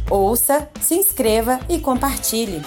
Ouça, 0.09 0.67
se 0.81 0.95
inscreva 0.95 1.59
e 1.69 1.79
compartilhe. 1.79 2.61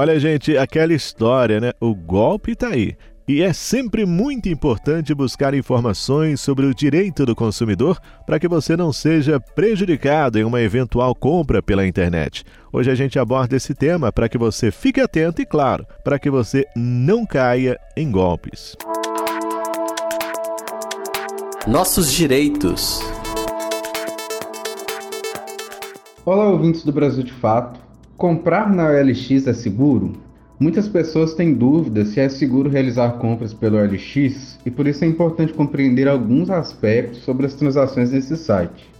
Olha, 0.00 0.16
gente, 0.20 0.56
aquela 0.56 0.92
história, 0.92 1.58
né? 1.60 1.72
O 1.80 1.92
golpe 1.92 2.54
tá 2.54 2.68
aí. 2.68 2.96
E 3.28 3.42
é 3.42 3.52
sempre 3.52 4.06
muito 4.06 4.48
importante 4.48 5.14
buscar 5.14 5.52
informações 5.52 6.40
sobre 6.40 6.64
o 6.64 6.74
direito 6.74 7.26
do 7.26 7.36
consumidor 7.36 8.00
para 8.24 8.40
que 8.40 8.48
você 8.48 8.74
não 8.74 8.90
seja 8.90 9.38
prejudicado 9.38 10.38
em 10.38 10.44
uma 10.44 10.62
eventual 10.62 11.14
compra 11.14 11.62
pela 11.62 11.86
internet. 11.86 12.42
Hoje 12.72 12.90
a 12.90 12.94
gente 12.94 13.18
aborda 13.18 13.54
esse 13.54 13.74
tema 13.74 14.10
para 14.10 14.30
que 14.30 14.38
você 14.38 14.70
fique 14.70 14.98
atento 14.98 15.42
e, 15.42 15.44
claro, 15.44 15.84
para 16.02 16.18
que 16.18 16.30
você 16.30 16.64
não 16.74 17.26
caia 17.26 17.78
em 17.94 18.10
golpes. 18.10 18.74
Nossos 21.66 22.10
direitos. 22.10 23.02
Olá, 26.24 26.48
ouvintes 26.48 26.82
do 26.82 26.92
Brasil 26.92 27.22
de 27.22 27.32
Fato. 27.34 27.78
Comprar 28.16 28.74
na 28.74 28.88
OLX 28.88 29.46
é 29.46 29.52
seguro? 29.52 30.27
Muitas 30.60 30.88
pessoas 30.88 31.34
têm 31.34 31.54
dúvidas 31.54 32.08
se 32.08 32.18
é 32.18 32.28
seguro 32.28 32.68
realizar 32.68 33.12
compras 33.18 33.54
pelo 33.54 33.76
OLX 33.76 34.58
e 34.66 34.70
por 34.72 34.88
isso 34.88 35.04
é 35.04 35.06
importante 35.06 35.52
compreender 35.52 36.08
alguns 36.08 36.50
aspectos 36.50 37.18
sobre 37.18 37.46
as 37.46 37.54
transações 37.54 38.10
nesse 38.10 38.36
site. 38.36 38.90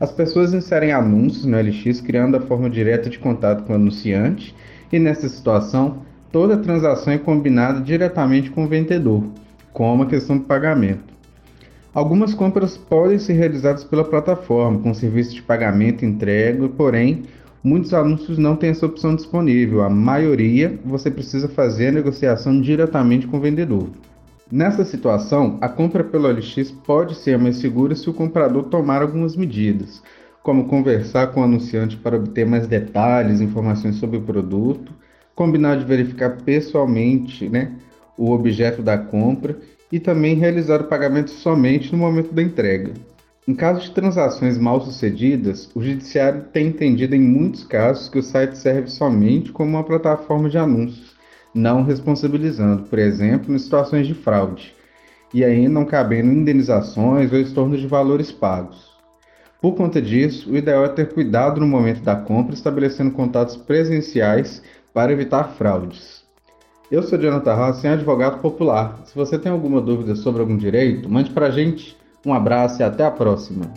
As 0.00 0.10
pessoas 0.10 0.54
inserem 0.54 0.92
anúncios 0.92 1.44
no 1.44 1.58
OLX 1.58 2.00
criando 2.00 2.38
a 2.38 2.40
forma 2.40 2.70
direta 2.70 3.10
de 3.10 3.18
contato 3.18 3.64
com 3.64 3.74
o 3.74 3.76
anunciante 3.76 4.54
e 4.90 4.98
nessa 4.98 5.28
situação 5.28 5.98
toda 6.32 6.56
transação 6.56 7.12
é 7.12 7.18
combinada 7.18 7.82
diretamente 7.82 8.50
com 8.50 8.64
o 8.64 8.68
vendedor, 8.68 9.24
como 9.74 10.04
a 10.04 10.06
questão 10.06 10.38
do 10.38 10.44
pagamento. 10.44 11.12
Algumas 11.92 12.32
compras 12.32 12.78
podem 12.78 13.18
ser 13.18 13.34
realizadas 13.34 13.84
pela 13.84 14.04
plataforma 14.04 14.78
com 14.78 14.94
serviço 14.94 15.34
de 15.34 15.42
pagamento 15.42 16.04
entrega, 16.04 16.66
porém 16.66 17.24
Muitos 17.62 17.92
anúncios 17.92 18.38
não 18.38 18.54
têm 18.54 18.70
essa 18.70 18.86
opção 18.86 19.16
disponível, 19.16 19.82
a 19.82 19.90
maioria 19.90 20.78
você 20.84 21.10
precisa 21.10 21.48
fazer 21.48 21.88
a 21.88 21.92
negociação 21.92 22.60
diretamente 22.60 23.26
com 23.26 23.36
o 23.36 23.40
vendedor. 23.40 23.88
Nessa 24.50 24.84
situação, 24.84 25.58
a 25.60 25.68
compra 25.68 26.04
pelo 26.04 26.28
OLX 26.28 26.70
pode 26.86 27.16
ser 27.16 27.36
mais 27.36 27.56
segura 27.56 27.96
se 27.96 28.08
o 28.08 28.14
comprador 28.14 28.64
tomar 28.64 29.02
algumas 29.02 29.36
medidas, 29.36 30.00
como 30.42 30.68
conversar 30.68 31.32
com 31.32 31.40
o 31.40 31.44
anunciante 31.44 31.96
para 31.96 32.16
obter 32.16 32.46
mais 32.46 32.66
detalhes, 32.66 33.40
informações 33.40 33.96
sobre 33.96 34.18
o 34.18 34.22
produto, 34.22 34.92
combinar 35.34 35.76
de 35.76 35.84
verificar 35.84 36.38
pessoalmente 36.42 37.48
né, 37.48 37.72
o 38.16 38.30
objeto 38.30 38.82
da 38.82 38.96
compra 38.96 39.58
e 39.90 39.98
também 39.98 40.36
realizar 40.36 40.80
o 40.80 40.84
pagamento 40.84 41.30
somente 41.30 41.92
no 41.92 41.98
momento 41.98 42.32
da 42.32 42.42
entrega. 42.42 42.92
Em 43.48 43.54
caso 43.54 43.80
de 43.80 43.92
transações 43.92 44.58
mal 44.58 44.78
sucedidas, 44.78 45.70
o 45.74 45.82
Judiciário 45.82 46.44
tem 46.52 46.66
entendido 46.66 47.16
em 47.16 47.20
muitos 47.20 47.64
casos 47.64 48.06
que 48.06 48.18
o 48.18 48.22
site 48.22 48.58
serve 48.58 48.90
somente 48.90 49.50
como 49.52 49.70
uma 49.70 49.82
plataforma 49.82 50.50
de 50.50 50.58
anúncios, 50.58 51.16
não 51.54 51.82
responsabilizando, 51.82 52.82
por 52.82 52.98
exemplo, 52.98 53.54
em 53.54 53.58
situações 53.58 54.06
de 54.06 54.12
fraude, 54.12 54.74
e 55.32 55.42
aí 55.42 55.66
não 55.66 55.86
cabendo 55.86 56.30
indenizações 56.30 57.32
ou 57.32 57.38
estorno 57.38 57.74
de 57.78 57.86
valores 57.86 58.30
pagos. 58.30 58.90
Por 59.62 59.74
conta 59.74 60.02
disso, 60.02 60.52
o 60.52 60.56
ideal 60.58 60.84
é 60.84 60.88
ter 60.90 61.14
cuidado 61.14 61.58
no 61.58 61.66
momento 61.66 62.02
da 62.02 62.16
compra, 62.16 62.52
estabelecendo 62.52 63.12
contatos 63.12 63.56
presenciais 63.56 64.62
para 64.92 65.10
evitar 65.10 65.54
fraudes. 65.54 66.22
Eu 66.92 67.02
sou 67.02 67.18
Jonathan 67.18 67.54
Rossi, 67.54 67.88
advogado 67.88 68.42
popular. 68.42 69.00
Se 69.06 69.14
você 69.14 69.38
tem 69.38 69.50
alguma 69.50 69.80
dúvida 69.80 70.14
sobre 70.14 70.42
algum 70.42 70.56
direito, 70.58 71.08
mande 71.08 71.30
para 71.30 71.46
a 71.46 71.50
gente 71.50 71.96
um 72.28 72.34
abraço 72.34 72.80
e 72.80 72.84
até 72.84 73.04
a 73.04 73.10
próxima. 73.10 73.72